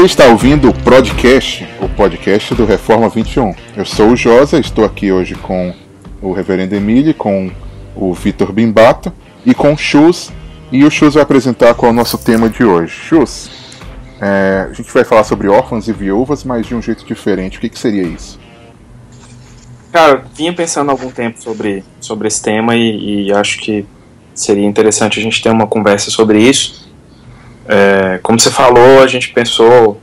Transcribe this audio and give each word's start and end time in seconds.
Você 0.00 0.06
está 0.06 0.28
ouvindo 0.28 0.70
o 0.70 0.72
podcast, 0.72 1.68
o 1.78 1.86
podcast 1.86 2.54
do 2.54 2.64
Reforma 2.64 3.06
21. 3.10 3.54
Eu 3.76 3.84
sou 3.84 4.12
o 4.12 4.16
Josa, 4.16 4.58
estou 4.58 4.82
aqui 4.82 5.12
hoje 5.12 5.34
com 5.34 5.74
o 6.22 6.32
Reverendo 6.32 6.74
Emílio, 6.74 7.12
com 7.12 7.50
o 7.94 8.14
Vitor 8.14 8.50
Bimbato 8.50 9.12
e 9.44 9.52
com 9.52 9.74
o 9.74 9.76
Chus. 9.76 10.32
E 10.72 10.86
o 10.86 10.90
Chus 10.90 11.12
vai 11.12 11.22
apresentar 11.22 11.74
qual 11.74 11.90
é 11.90 11.92
o 11.92 11.94
nosso 11.94 12.16
tema 12.16 12.48
de 12.48 12.64
hoje. 12.64 12.94
Chus, 12.94 13.50
é, 14.22 14.68
a 14.70 14.72
gente 14.72 14.90
vai 14.90 15.04
falar 15.04 15.22
sobre 15.22 15.48
órfãos 15.48 15.86
e 15.86 15.92
viúvas, 15.92 16.44
mas 16.44 16.66
de 16.66 16.74
um 16.74 16.80
jeito 16.80 17.04
diferente. 17.04 17.58
O 17.58 17.60
que, 17.60 17.68
que 17.68 17.78
seria 17.78 18.04
isso? 18.04 18.40
Cara, 19.92 20.24
vinha 20.34 20.54
pensando 20.54 20.90
algum 20.90 21.10
tempo 21.10 21.42
sobre, 21.42 21.84
sobre 22.00 22.26
esse 22.26 22.40
tema 22.40 22.74
e, 22.74 23.26
e 23.26 23.32
acho 23.34 23.58
que 23.58 23.84
seria 24.34 24.64
interessante 24.64 25.20
a 25.20 25.22
gente 25.22 25.42
ter 25.42 25.50
uma 25.50 25.66
conversa 25.66 26.10
sobre 26.10 26.40
isso. 26.40 26.79
É, 27.66 28.18
como 28.22 28.38
você 28.38 28.50
falou, 28.50 29.02
a 29.02 29.06
gente 29.06 29.30
pensou, 29.30 30.00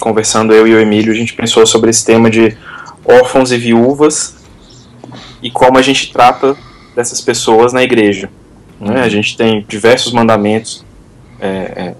conversando 0.00 0.52
eu 0.52 0.66
e 0.66 0.74
o 0.74 0.80
Emílio, 0.80 1.12
a 1.12 1.16
gente 1.16 1.34
pensou 1.34 1.66
sobre 1.66 1.90
esse 1.90 2.04
tema 2.04 2.30
de 2.30 2.56
órfãos 3.04 3.52
e 3.52 3.56
viúvas 3.56 4.36
e 5.42 5.50
como 5.50 5.78
a 5.78 5.82
gente 5.82 6.12
trata 6.12 6.56
dessas 6.94 7.20
pessoas 7.20 7.72
na 7.72 7.82
igreja. 7.82 8.28
Né? 8.80 9.02
A 9.02 9.08
gente 9.08 9.36
tem 9.36 9.64
diversos 9.68 10.12
mandamentos 10.12 10.84
é, 11.40 11.46
é, 11.48 11.94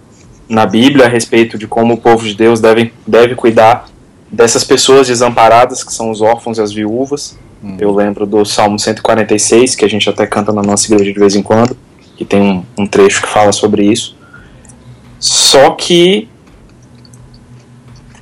na 0.48 0.66
Bíblia 0.66 1.06
a 1.06 1.08
respeito 1.08 1.58
de 1.58 1.66
como 1.66 1.94
o 1.94 1.96
povo 1.96 2.26
de 2.26 2.34
Deus 2.34 2.60
deve, 2.60 2.92
deve 3.06 3.34
cuidar 3.34 3.86
dessas 4.30 4.64
pessoas 4.64 5.06
desamparadas, 5.06 5.84
que 5.84 5.92
são 5.92 6.10
os 6.10 6.20
órfãos 6.20 6.58
e 6.58 6.62
as 6.62 6.72
viúvas. 6.72 7.38
Hum. 7.62 7.76
Eu 7.78 7.94
lembro 7.94 8.26
do 8.26 8.44
Salmo 8.44 8.78
146, 8.78 9.74
que 9.74 9.84
a 9.84 9.88
gente 9.88 10.08
até 10.08 10.26
canta 10.26 10.52
na 10.52 10.62
nossa 10.62 10.92
igreja 10.92 11.12
de 11.12 11.18
vez 11.18 11.34
em 11.34 11.42
quando, 11.42 11.76
que 12.16 12.24
tem 12.24 12.40
um, 12.40 12.64
um 12.78 12.86
trecho 12.86 13.22
que 13.22 13.28
fala 13.28 13.52
sobre 13.52 13.84
isso. 13.84 14.15
Só 15.26 15.70
que 15.70 16.28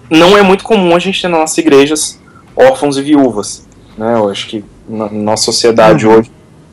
não 0.09 0.39
é 0.39 0.43
muito 0.43 0.65
comum 0.65 0.97
a 0.97 0.99
gente 0.99 1.21
ter 1.21 1.29
nas 1.29 1.41
nossas 1.41 1.59
igrejas 1.59 2.19
órfãos 2.57 2.97
e 2.97 3.03
viúvas. 3.03 3.67
Né? 3.99 4.15
Eu 4.15 4.31
acho 4.31 4.47
que 4.49 4.65
na 4.89 5.11
nossa 5.11 5.45
sociedade 5.45 6.07
uhum. 6.07 6.15
hoje, 6.15 6.31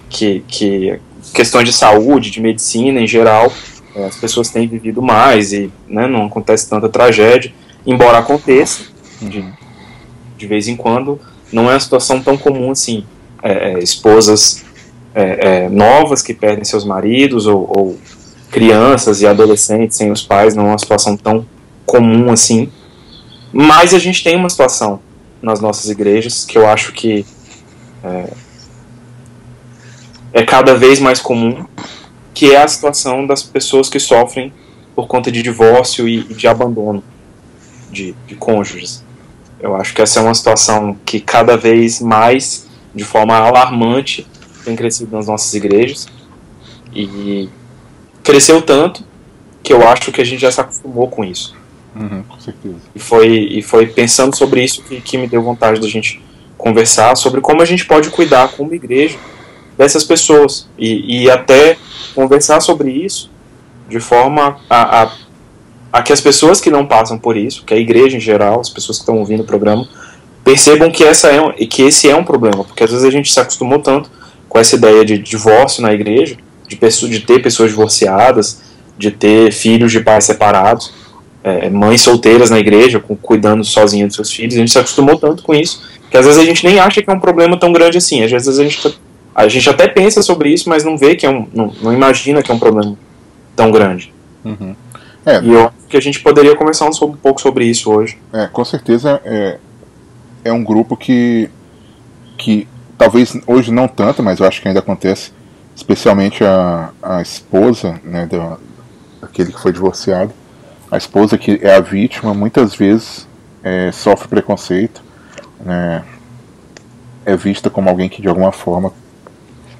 que, 0.09 0.41
que 0.47 0.99
questões 1.33 1.67
de 1.67 1.73
saúde, 1.73 2.31
de 2.31 2.39
medicina 2.39 3.02
em 3.02 3.07
geral, 3.07 3.52
é, 3.93 4.05
as 4.05 4.15
pessoas 4.15 4.49
têm 4.49 4.69
vivido 4.69 5.02
mais 5.02 5.52
e 5.52 5.69
né, 5.85 6.07
não 6.07 6.27
acontece 6.27 6.69
tanta 6.69 6.87
tragédia, 6.87 7.53
embora 7.85 8.19
aconteça, 8.19 8.83
de, 9.21 9.43
de 10.37 10.47
vez 10.47 10.69
em 10.69 10.77
quando, 10.77 11.19
não 11.52 11.69
é 11.69 11.73
uma 11.73 11.79
situação 11.79 12.21
tão 12.21 12.37
comum 12.37 12.71
assim. 12.71 13.03
É, 13.43 13.73
é, 13.73 13.79
esposas 13.79 14.63
novas 15.71 16.21
que 16.21 16.33
perdem 16.33 16.63
seus 16.63 16.85
maridos 16.85 17.45
ou, 17.45 17.69
ou, 17.77 17.99
crianças 18.52 19.21
e 19.21 19.27
adolescentes 19.27 19.97
sem 19.97 20.11
os 20.11 20.21
pais 20.21 20.53
não 20.53 20.66
é 20.66 20.69
uma 20.69 20.77
situação 20.77 21.16
tão 21.16 21.45
comum 21.85 22.31
assim. 22.31 22.69
Mas 23.52 23.93
a 23.93 23.99
gente 23.99 24.23
tem 24.23 24.35
uma 24.35 24.49
situação 24.49 24.99
nas 25.41 25.59
nossas 25.59 25.89
igrejas 25.89 26.45
que 26.45 26.58
eu 26.58 26.67
acho 26.67 26.91
que 26.91 27.25
é, 28.03 28.33
é 30.33 30.43
cada 30.43 30.75
vez 30.75 30.99
mais 30.99 31.19
comum, 31.19 31.66
que 32.33 32.53
é 32.53 32.61
a 32.61 32.67
situação 32.67 33.25
das 33.25 33.41
pessoas 33.41 33.89
que 33.89 33.99
sofrem 33.99 34.53
por 34.95 35.08
conta 35.08 35.31
de 35.31 35.41
divórcio 35.41 36.08
e 36.08 36.21
de 36.23 36.47
abandono 36.47 37.03
de, 37.89 38.13
de 38.27 38.36
cônjuges. 38.36 39.03
Eu 39.59 39.76
acho 39.76 39.93
que 39.93 40.02
essa 40.02 40.20
é 40.20 40.23
uma 40.23 40.33
situação 40.33 40.97
que 41.05 41.20
cada 41.20 41.55
vez 41.55 42.02
mais, 42.02 42.67
de 42.93 43.03
forma 43.03 43.36
alarmante, 43.36 44.27
tem 44.65 44.76
crescido 44.76 45.15
nas 45.15 45.27
nossas 45.27 45.53
igrejas. 45.53 46.08
E 46.93 47.49
cresceu 48.23 48.61
tanto 48.61 49.04
que 49.64 49.73
eu 49.73 49.87
acho 49.87 50.11
que 50.11 50.21
a 50.21 50.26
gente 50.26 50.42
já 50.42 50.52
se 50.52 50.59
acostumou 50.59 51.08
com 51.08 51.23
isso. 51.23 51.55
Uhum, 51.95 52.23
com 52.23 52.39
certeza. 52.39 52.77
E 52.95 52.99
foi, 52.99 53.27
e 53.27 53.61
foi 53.61 53.87
pensando 53.87 54.36
sobre 54.36 54.64
isso 54.64 54.82
que, 54.83 55.02
que 55.02 55.17
me 55.17 55.27
deu 55.27 55.43
vontade 55.43 55.80
da 55.80 55.87
gente 55.87 56.21
conversar 56.58 57.15
sobre 57.15 57.42
como 57.42 57.61
a 57.61 57.65
gente 57.65 57.86
pode 57.86 58.09
cuidar 58.09 58.49
como 58.49 58.73
igreja 58.73 59.17
dessas 59.77 60.04
pessoas 60.04 60.70
e, 60.77 61.23
e 61.23 61.30
até 61.30 61.76
conversar 62.14 62.61
sobre 62.61 62.92
isso 62.92 63.32
de 63.89 63.99
forma 63.99 64.58
a, 64.70 65.03
a 65.03 65.11
a 65.92 66.02
que 66.02 66.14
as 66.14 66.21
pessoas 66.21 66.61
que 66.61 66.71
não 66.71 66.86
passam 66.86 67.20
por 67.20 67.36
isso, 67.36 67.65
que 67.65 67.73
a 67.73 67.77
igreja 67.77 68.15
em 68.15 68.20
geral, 68.20 68.61
as 68.61 68.70
pessoas 68.70 68.98
que 68.98 69.02
estão 69.02 69.17
ouvindo 69.17 69.42
o 69.42 69.45
programa, 69.45 69.88
percebam 70.43 70.89
que, 70.89 71.03
essa 71.03 71.27
é 71.27 71.42
um, 71.42 71.52
que 71.52 71.82
esse 71.83 72.09
é 72.09 72.15
um 72.15 72.23
problema, 72.23 72.64
porque 72.64 72.83
às 72.83 72.92
vezes 72.92 73.05
a 73.05 73.11
gente 73.11 73.32
se 73.32 73.39
acostumou 73.39 73.80
tanto 73.80 74.09
com 74.48 74.58
essa 74.58 74.76
ideia 74.76 75.03
de 75.03 75.17
divórcio 75.17 75.82
na 75.82 75.93
igreja, 75.93 76.38
de, 76.71 76.77
pessoa, 76.77 77.11
de 77.11 77.20
ter 77.20 77.42
pessoas 77.42 77.70
divorciadas, 77.70 78.61
de 78.98 79.11
ter 79.11 79.52
filhos 79.52 79.92
de 79.92 79.99
pais 79.99 80.23
separados, 80.23 80.93
é, 81.43 81.70
mães 81.70 82.02
solteiras 82.02 82.49
na 82.49 82.59
igreja, 82.59 82.99
com, 82.99 83.14
cuidando 83.14 83.64
sozinha 83.65 84.08
dos 84.08 84.15
seus 84.15 84.32
filhos, 84.32 84.55
a 84.55 84.59
gente 84.59 84.71
se 84.71 84.80
acostumou 84.80 85.17
tanto 85.17 85.43
com 85.43 85.54
isso, 85.54 85.83
que 86.09 86.15
às 86.15 86.26
vezes 86.26 86.39
a 86.39 86.45
gente 86.45 86.65
nem 86.65 86.80
acha 86.80 87.02
que 87.02 87.09
é 87.09 87.14
um 87.14 87.20
problema 87.20 87.59
tão 87.59 87.73
grande 87.73 87.98
assim, 87.98 88.23
às 88.23 88.32
vezes 88.32 88.58
a 88.58 88.64
gente, 88.64 88.99
a 89.36 89.48
gente 89.49 89.70
até 89.70 89.86
pensa 89.86 90.21
sobre 90.21 90.49
isso, 90.49 90.70
mas 90.70 90.86
não 90.86 90.98
vê 90.98 91.14
que 91.14 91.26
é 91.26 91.30
um, 91.30 91.45
não, 91.54 91.73
não 91.82 91.92
imagina 91.92 92.42
que 92.42 92.49
é 92.49 92.54
um 92.54 92.59
problema 92.59 92.98
tão 93.53 93.70
grande. 93.70 94.14
Uhum. 94.45 94.73
É, 95.26 95.42
e 95.42 95.52
eu 95.52 95.65
acho 95.65 95.88
que 95.89 95.98
a 95.98 96.02
gente 96.02 96.21
poderia 96.21 96.55
conversar 96.55 96.86
um, 96.86 97.05
um 97.05 97.17
pouco 97.17 97.42
sobre 97.42 97.65
isso 97.65 97.92
hoje. 97.92 98.17
É, 98.32 98.48
com 98.48 98.64
certeza 98.64 99.21
é, 99.26 99.58
é 100.45 100.53
um 100.53 100.64
grupo 100.64 100.95
que, 100.95 101.49
que 102.38 102.65
talvez 102.98 103.36
hoje 103.45 103.71
não 103.71 103.89
tanto, 103.89 104.23
mas 104.23 104.39
eu 104.39 104.45
acho 104.45 104.61
que 104.61 104.70
ainda 104.70 104.80
acontece, 104.80 105.32
especialmente 105.76 106.43
a, 106.43 106.89
a 107.02 107.21
esposa 107.21 107.99
né, 108.04 108.26
do, 108.26 108.59
daquele 109.21 109.52
que 109.52 109.59
foi 109.59 109.71
divorciado, 109.71 110.32
a 110.89 110.98
esposa 110.98 111.37
que 111.37 111.59
é 111.61 111.76
a 111.76 111.80
vítima, 111.80 112.33
muitas 112.33 112.76
vezes 112.76 113.27
é, 113.64 113.92
sofre 113.92 114.27
preconceito, 114.27 115.02
né, 115.64 116.04
é 117.26 117.36
vista 117.36 117.70
como 117.70 117.89
alguém 117.89 118.09
que 118.09 118.21
de 118.21 118.27
alguma 118.27 118.52
forma 118.52 118.92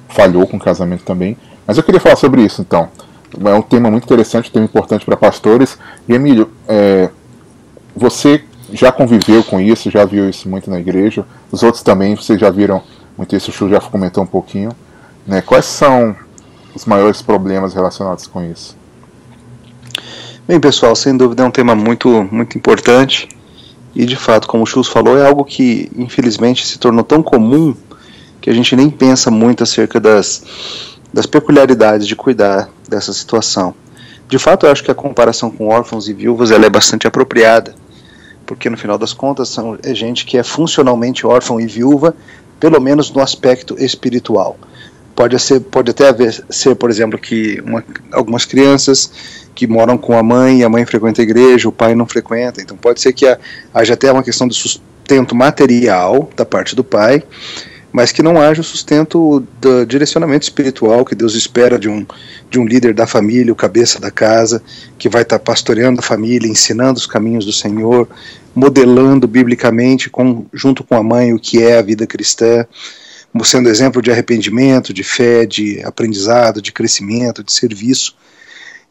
falhou 0.08 0.46
com 0.46 0.56
o 0.56 0.60
casamento 0.60 1.04
também. 1.04 1.36
Mas 1.66 1.76
eu 1.76 1.82
queria 1.82 2.00
falar 2.00 2.16
sobre 2.16 2.42
isso 2.42 2.60
então. 2.60 2.88
É 3.44 3.54
um 3.54 3.62
tema 3.62 3.90
muito 3.90 4.04
interessante, 4.04 4.50
um 4.50 4.52
tema 4.52 4.64
importante 4.64 5.04
para 5.04 5.16
pastores. 5.16 5.78
E 6.06 6.12
Emílio, 6.12 6.50
é, 6.68 7.08
você 7.96 8.44
já 8.72 8.92
conviveu 8.92 9.42
com 9.44 9.60
isso, 9.60 9.90
já 9.90 10.04
viu 10.04 10.28
isso 10.28 10.48
muito 10.48 10.70
na 10.70 10.78
igreja. 10.78 11.24
Os 11.50 11.62
outros 11.62 11.82
também, 11.82 12.14
vocês 12.14 12.38
já 12.38 12.50
viram 12.50 12.82
muito 13.16 13.34
isso, 13.34 13.50
o 13.50 13.54
Chu 13.54 13.68
já 13.68 13.80
comentou 13.80 14.22
um 14.22 14.26
pouquinho. 14.26 14.70
Né? 15.26 15.40
Quais 15.40 15.64
são 15.64 16.16
os 16.74 16.84
maiores 16.84 17.22
problemas 17.22 17.74
relacionados 17.74 18.26
com 18.26 18.42
isso? 18.42 18.76
Bem, 20.46 20.58
pessoal, 20.58 20.96
sem 20.96 21.16
dúvida 21.16 21.42
é 21.42 21.46
um 21.46 21.50
tema 21.50 21.74
muito, 21.74 22.28
muito 22.30 22.58
importante. 22.58 23.28
E 23.94 24.04
de 24.06 24.16
fato, 24.16 24.48
como 24.48 24.64
o 24.64 24.66
Chus 24.66 24.88
falou, 24.88 25.18
é 25.18 25.26
algo 25.26 25.44
que 25.44 25.90
infelizmente 25.96 26.66
se 26.66 26.78
tornou 26.78 27.04
tão 27.04 27.22
comum 27.22 27.74
que 28.40 28.50
a 28.50 28.52
gente 28.52 28.74
nem 28.74 28.90
pensa 28.90 29.30
muito 29.30 29.62
acerca 29.62 30.00
das, 30.00 30.42
das 31.12 31.26
peculiaridades 31.26 32.06
de 32.06 32.16
cuidar 32.16 32.68
dessa 32.88 33.12
situação. 33.12 33.74
De 34.28 34.38
fato, 34.38 34.66
eu 34.66 34.72
acho 34.72 34.82
que 34.82 34.90
a 34.90 34.94
comparação 34.94 35.50
com 35.50 35.68
órfãos 35.68 36.08
e 36.08 36.12
viúvas 36.12 36.50
ela 36.50 36.64
é 36.64 36.70
bastante 36.70 37.06
apropriada, 37.06 37.74
porque 38.46 38.70
no 38.70 38.78
final 38.78 38.96
das 38.96 39.12
contas 39.12 39.48
são, 39.50 39.78
é 39.82 39.94
gente 39.94 40.24
que 40.24 40.38
é 40.38 40.42
funcionalmente 40.42 41.26
órfão 41.26 41.60
e 41.60 41.66
viúva, 41.66 42.16
pelo 42.58 42.80
menos 42.80 43.10
no 43.10 43.20
aspecto 43.20 43.76
espiritual. 43.78 44.56
Pode, 45.14 45.38
ser, 45.38 45.60
pode 45.60 45.90
até 45.90 46.08
haver, 46.08 46.32
ser, 46.48 46.74
por 46.74 46.90
exemplo, 46.90 47.18
que 47.18 47.60
uma, 47.64 47.84
algumas 48.10 48.44
crianças 48.44 49.10
que 49.54 49.66
moram 49.66 49.98
com 49.98 50.16
a 50.16 50.22
mãe 50.22 50.60
e 50.60 50.64
a 50.64 50.68
mãe 50.68 50.84
frequenta 50.86 51.20
a 51.20 51.24
igreja, 51.24 51.68
o 51.68 51.72
pai 51.72 51.94
não 51.94 52.06
frequenta, 52.06 52.62
então 52.62 52.76
pode 52.76 53.00
ser 53.00 53.12
que 53.12 53.26
haja 53.72 53.94
até 53.94 54.10
uma 54.10 54.22
questão 54.22 54.48
de 54.48 54.54
sustento 54.54 55.34
material 55.34 56.30
da 56.34 56.44
parte 56.44 56.74
do 56.74 56.82
pai, 56.82 57.22
mas 57.92 58.10
que 58.10 58.22
não 58.22 58.40
haja 58.40 58.62
o 58.62 58.64
sustento 58.64 59.46
do 59.60 59.84
direcionamento 59.84 60.44
espiritual 60.44 61.04
que 61.04 61.14
Deus 61.14 61.34
espera 61.34 61.78
de 61.78 61.88
um, 61.88 62.06
de 62.50 62.58
um 62.58 62.64
líder 62.64 62.94
da 62.94 63.06
família, 63.06 63.52
o 63.52 63.56
cabeça 63.56 64.00
da 64.00 64.10
casa, 64.10 64.62
que 64.98 65.10
vai 65.10 65.22
estar 65.22 65.38
pastoreando 65.38 66.00
a 66.00 66.02
família, 66.02 66.48
ensinando 66.48 66.98
os 66.98 67.06
caminhos 67.06 67.44
do 67.44 67.52
Senhor, 67.52 68.08
modelando 68.54 69.28
biblicamente 69.28 70.08
com, 70.08 70.46
junto 70.54 70.82
com 70.82 70.94
a 70.94 71.02
mãe 71.02 71.34
o 71.34 71.38
que 71.38 71.62
é 71.62 71.78
a 71.78 71.82
vida 71.82 72.06
cristã, 72.06 72.66
sendo 73.44 73.68
exemplo 73.68 74.02
de 74.02 74.10
arrependimento, 74.10 74.92
de 74.92 75.02
fé, 75.02 75.46
de 75.46 75.82
aprendizado, 75.84 76.60
de 76.60 76.72
crescimento, 76.72 77.42
de 77.42 77.52
serviço. 77.52 78.16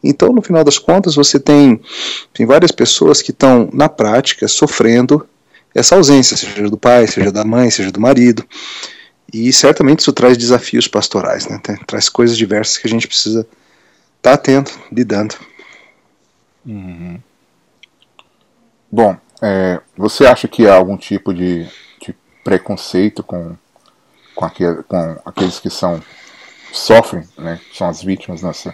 Então, 0.03 0.33
no 0.33 0.41
final 0.41 0.63
das 0.63 0.79
contas, 0.79 1.15
você 1.15 1.39
tem, 1.39 1.79
tem 2.33 2.45
várias 2.45 2.71
pessoas 2.71 3.21
que 3.21 3.31
estão, 3.31 3.69
na 3.71 3.87
prática, 3.87 4.47
sofrendo 4.47 5.27
essa 5.75 5.95
ausência, 5.95 6.35
seja 6.35 6.69
do 6.69 6.77
pai, 6.77 7.07
seja 7.07 7.31
da 7.31 7.45
mãe, 7.45 7.69
seja 7.69 7.91
do 7.91 8.01
marido. 8.01 8.43
E 9.33 9.53
certamente 9.53 9.99
isso 9.99 10.11
traz 10.11 10.37
desafios 10.37 10.87
pastorais, 10.87 11.47
né? 11.47 11.61
traz 11.87 12.09
coisas 12.09 12.35
diversas 12.35 12.77
que 12.77 12.87
a 12.87 12.89
gente 12.89 13.07
precisa 13.07 13.41
estar 14.17 14.31
tá 14.31 14.33
atento, 14.33 14.77
lidando. 14.91 15.35
Uhum. 16.65 17.19
Bom, 18.91 19.15
é, 19.41 19.79
você 19.95 20.25
acha 20.25 20.47
que 20.47 20.67
há 20.67 20.73
algum 20.73 20.97
tipo 20.97 21.33
de, 21.33 21.65
de 22.01 22.13
preconceito 22.43 23.23
com, 23.23 23.55
com, 24.41 24.45
aquele, 24.45 24.83
com, 24.83 25.17
aqueles 25.25 25.59
que 25.59 25.69
são 25.69 26.01
sofrem, 26.73 27.23
né, 27.37 27.59
são 27.77 27.87
as 27.87 28.01
vítimas 28.01 28.41
nessa, 28.41 28.73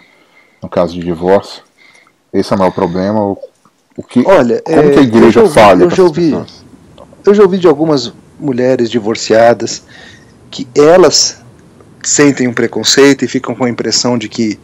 no 0.62 0.68
caso 0.68 0.94
de 0.94 1.00
divórcio? 1.00 1.62
Esse 2.32 2.52
é 2.52 2.56
o 2.56 2.58
maior 2.58 2.70
problema? 2.70 3.20
Ou 3.20 3.38
O 3.96 4.02
que, 4.02 4.22
Olha, 4.26 4.62
como 4.62 4.80
é, 4.80 4.90
que 4.90 4.98
a 4.98 5.02
igreja 5.02 5.26
eu 5.26 5.32
já 5.32 5.40
ouvi, 5.42 5.54
falha 5.54 5.82
eu 5.84 5.90
já 5.90 6.02
ouvi, 6.02 6.30
pessoas? 6.30 6.64
eu 7.26 7.34
já 7.34 7.42
ouvi 7.42 7.58
de 7.58 7.66
algumas 7.66 8.12
mulheres 8.38 8.90
divorciadas 8.90 9.82
que 10.50 10.66
elas 10.74 11.42
sentem 12.02 12.48
um 12.48 12.54
preconceito 12.54 13.24
e 13.24 13.28
ficam 13.28 13.54
com 13.54 13.64
a 13.64 13.70
impressão 13.70 14.16
de 14.16 14.28
que 14.28 14.58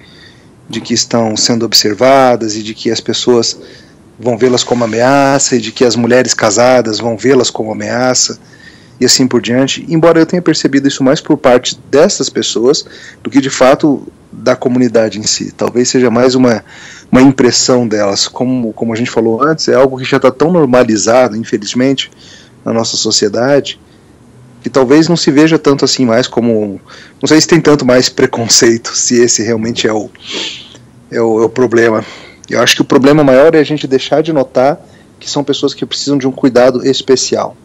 de 0.67 0.81
que 0.81 0.95
estão 0.95 1.37
sendo 1.37 1.67
observadas 1.67 2.57
e 2.57 2.63
de 2.63 2.73
que 2.73 2.91
as 2.91 2.99
pessoas 2.99 3.59
vão 4.19 4.39
vê-las 4.39 4.65
como 4.65 4.83
ameaça 4.83 5.57
e 5.57 5.61
de 5.61 5.71
que 5.71 5.85
as 5.85 5.95
mulheres 5.95 6.33
casadas 6.33 6.99
vão 6.99 7.19
vê-las 7.19 7.51
como 7.51 7.73
ameaça 7.73 8.39
e 9.01 9.05
assim 9.05 9.27
por 9.27 9.41
diante. 9.41 9.85
Embora 9.89 10.21
eu 10.21 10.27
tenha 10.27 10.43
percebido 10.43 10.89
isso 10.89 11.03
mais 11.03 11.21
por 11.21 11.37
parte 11.37 11.79
dessas 11.91 12.29
pessoas 12.29 12.85
do 13.23 13.31
que 13.31 13.41
de 13.41 13.51
fato 13.51 14.07
da 14.33 14.57
comunidade 14.57 15.19
em 15.19 15.23
si. 15.23 15.53
Talvez 15.53 15.89
seja 15.89 16.11
mais 16.11 16.35
uma, 16.35 16.65
uma 17.11 17.23
impressão 17.23 17.87
delas. 17.87 18.27
Como, 18.27 18.73
como 18.73 18.93
a 18.93 18.97
gente 18.97 19.11
falou 19.11 19.43
antes, 19.43 19.69
é 19.69 19.75
algo 19.75 19.99
que 19.99 20.05
já 20.05 20.17
está 20.17 20.31
tão 20.31 20.51
normalizado, 20.51 21.37
infelizmente, 21.37 22.11
na 22.65 22.73
nossa 22.73 22.97
sociedade, 22.97 23.81
que 24.63 24.71
talvez 24.71 25.09
não 25.09 25.17
se 25.17 25.31
veja 25.31 25.59
tanto 25.59 25.85
assim 25.85 26.05
mais 26.05 26.27
como. 26.27 26.81
Não 27.21 27.29
sei 27.29 27.41
se 27.41 27.47
tem 27.47 27.61
tanto 27.61 27.85
mais 27.85 28.09
preconceito, 28.09 28.95
se 28.97 29.21
esse 29.21 29.43
realmente 29.43 29.87
é 29.87 29.93
o, 29.93 30.11
é 31.11 31.21
o, 31.21 31.43
é 31.43 31.45
o 31.45 31.49
problema. 31.49 32.05
Eu 32.49 32.61
acho 32.61 32.75
que 32.75 32.83
o 32.83 32.85
problema 32.85 33.23
maior 33.23 33.55
é 33.55 33.59
a 33.59 33.65
gente 33.65 33.87
deixar 33.87 34.23
de 34.23 34.33
notar 34.33 34.81
que 35.19 35.31
são 35.31 35.45
pessoas 35.45 35.73
que 35.73 35.87
precisam 35.87 36.19
de 36.19 36.27
um 36.27 36.33
cuidado 36.33 36.87
especial. 36.87 37.57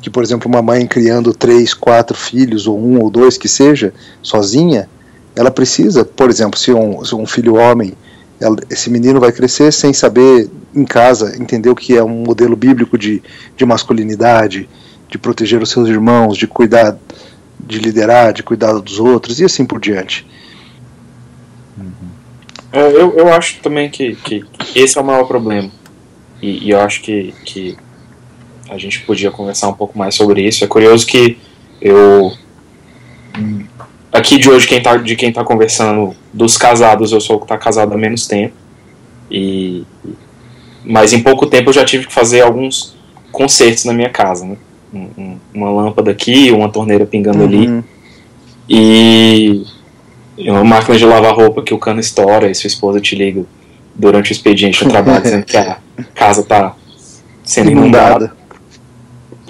Que, 0.00 0.08
por 0.08 0.22
exemplo, 0.22 0.48
uma 0.48 0.62
mãe 0.62 0.86
criando 0.86 1.34
três, 1.34 1.74
quatro 1.74 2.16
filhos, 2.16 2.66
ou 2.66 2.78
um 2.78 3.00
ou 3.00 3.10
dois 3.10 3.36
que 3.36 3.48
seja, 3.48 3.92
sozinha, 4.22 4.88
ela 5.36 5.50
precisa, 5.50 6.04
por 6.04 6.30
exemplo, 6.30 6.58
se 6.58 6.72
um, 6.72 7.04
se 7.04 7.14
um 7.14 7.26
filho 7.26 7.56
homem, 7.56 7.92
ela, 8.40 8.56
esse 8.70 8.88
menino 8.88 9.20
vai 9.20 9.30
crescer 9.30 9.72
sem 9.72 9.92
saber 9.92 10.50
em 10.74 10.84
casa 10.84 11.36
entender 11.36 11.68
o 11.68 11.74
que 11.74 11.96
é 11.96 12.02
um 12.02 12.24
modelo 12.24 12.56
bíblico 12.56 12.96
de, 12.96 13.22
de 13.56 13.64
masculinidade, 13.64 14.68
de 15.08 15.18
proteger 15.18 15.62
os 15.62 15.70
seus 15.70 15.88
irmãos, 15.88 16.36
de 16.36 16.46
cuidar, 16.46 16.96
de 17.58 17.78
liderar, 17.78 18.32
de 18.32 18.42
cuidar 18.42 18.72
dos 18.74 18.98
outros 18.98 19.40
e 19.40 19.44
assim 19.44 19.64
por 19.64 19.80
diante. 19.80 20.26
É, 22.72 22.86
eu, 22.86 23.16
eu 23.16 23.32
acho 23.32 23.60
também 23.60 23.90
que, 23.90 24.14
que 24.16 24.44
esse 24.74 24.96
é 24.96 25.00
o 25.00 25.04
maior 25.04 25.24
problema. 25.24 25.70
E, 26.40 26.66
e 26.66 26.70
eu 26.70 26.80
acho 26.80 27.02
que, 27.02 27.34
que 27.44 27.76
a 28.70 28.78
gente 28.78 29.00
podia 29.00 29.30
conversar 29.30 29.68
um 29.68 29.72
pouco 29.74 29.98
mais 29.98 30.14
sobre 30.14 30.42
isso. 30.42 30.64
É 30.64 30.66
curioso 30.66 31.06
que 31.06 31.36
eu. 31.80 32.32
Aqui 34.12 34.38
de 34.38 34.48
hoje, 34.48 34.66
quem 34.66 34.80
tá, 34.82 34.96
de 34.96 35.14
quem 35.16 35.32
tá 35.32 35.44
conversando, 35.44 36.14
dos 36.32 36.56
casados, 36.56 37.12
eu 37.12 37.20
sou 37.20 37.36
o 37.36 37.40
que 37.40 37.46
tá 37.46 37.58
casado 37.58 37.92
há 37.92 37.96
menos 37.98 38.26
tempo. 38.26 38.54
E, 39.30 39.84
mas 40.84 41.12
em 41.12 41.20
pouco 41.22 41.46
tempo 41.46 41.70
eu 41.70 41.74
já 41.74 41.84
tive 41.84 42.06
que 42.06 42.12
fazer 42.12 42.40
alguns 42.40 42.96
concertos 43.30 43.84
na 43.84 43.92
minha 43.92 44.08
casa, 44.10 44.44
né? 44.44 44.56
Um- 44.92 45.08
um- 45.16 45.38
uma 45.54 45.70
lâmpada 45.70 46.10
aqui, 46.10 46.50
uma 46.50 46.68
torneira 46.68 47.06
pingando 47.06 47.42
ali. 47.44 47.68
Uhum. 47.68 47.84
E 48.68 49.64
uma 50.38 50.64
máquina 50.64 50.96
de 50.96 51.04
lavar 51.04 51.34
roupa 51.34 51.62
que 51.62 51.74
o 51.74 51.78
cano 51.78 52.00
estoura 52.00 52.50
e 52.50 52.54
sua 52.54 52.68
esposa 52.68 53.00
te 53.00 53.14
liga 53.14 53.44
durante 53.94 54.30
o 54.30 54.32
expediente 54.32 54.82
no 54.84 54.90
trabalho 54.90 55.22
dizendo 55.22 55.44
que 55.44 55.56
a 55.56 55.78
casa 56.14 56.42
tá 56.42 56.74
sendo 57.44 57.70
inundada. 57.70 58.39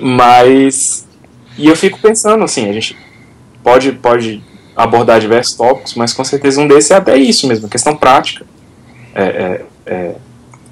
Mas. 0.01 1.07
E 1.59 1.69
eu 1.69 1.77
fico 1.77 1.99
pensando 1.99 2.43
assim, 2.45 2.69
a 2.69 2.73
gente 2.73 2.97
pode, 3.63 3.93
pode 3.93 4.43
abordar 4.75 5.21
diversos 5.21 5.55
tópicos, 5.55 5.95
mas 5.95 6.13
com 6.13 6.25
certeza 6.25 6.61
um 6.61 6.67
desses 6.67 6.91
é 6.91 6.95
até 6.95 7.17
isso 7.17 7.47
mesmo, 7.47 7.69
questão 7.69 7.97
prática. 7.97 8.47
É, 9.15 9.23
é, 9.23 9.65
é, 9.87 10.15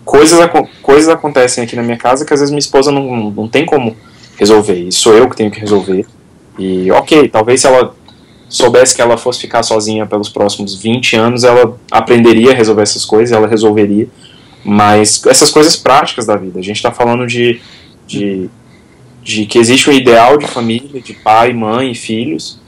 coisas, 0.04 0.38
coisas 0.80 1.08
acontecem 1.08 1.64
aqui 1.64 1.76
na 1.76 1.82
minha 1.82 1.96
casa 1.96 2.24
que 2.24 2.32
às 2.32 2.40
vezes 2.40 2.50
minha 2.50 2.60
esposa 2.60 2.90
não, 2.90 3.04
não, 3.04 3.30
não 3.30 3.48
tem 3.48 3.66
como 3.66 3.96
resolver, 4.38 4.78
e 4.78 4.92
sou 4.92 5.14
eu 5.14 5.28
que 5.28 5.36
tenho 5.36 5.50
que 5.50 5.60
resolver. 5.60 6.06
E 6.58 6.90
ok, 6.92 7.28
talvez 7.28 7.60
se 7.60 7.66
ela 7.66 7.94
soubesse 8.48 8.94
que 8.94 9.02
ela 9.02 9.18
fosse 9.18 9.40
ficar 9.40 9.62
sozinha 9.62 10.06
pelos 10.06 10.28
próximos 10.28 10.74
20 10.80 11.16
anos, 11.16 11.44
ela 11.44 11.76
aprenderia 11.90 12.52
a 12.52 12.54
resolver 12.54 12.82
essas 12.82 13.04
coisas, 13.04 13.36
ela 13.36 13.46
resolveria. 13.46 14.08
Mas 14.64 15.24
essas 15.26 15.50
coisas 15.50 15.76
práticas 15.76 16.26
da 16.26 16.36
vida, 16.36 16.58
a 16.58 16.62
gente 16.62 16.76
está 16.76 16.90
falando 16.90 17.26
de, 17.26 17.60
de, 18.06 18.50
de 19.28 19.44
que 19.44 19.58
existe 19.58 19.90
um 19.90 19.92
ideal 19.92 20.38
de 20.38 20.46
família, 20.46 21.02
de 21.02 21.12
pai, 21.12 21.52
mãe 21.52 21.90
e 21.92 21.94
filhos, 21.94 22.58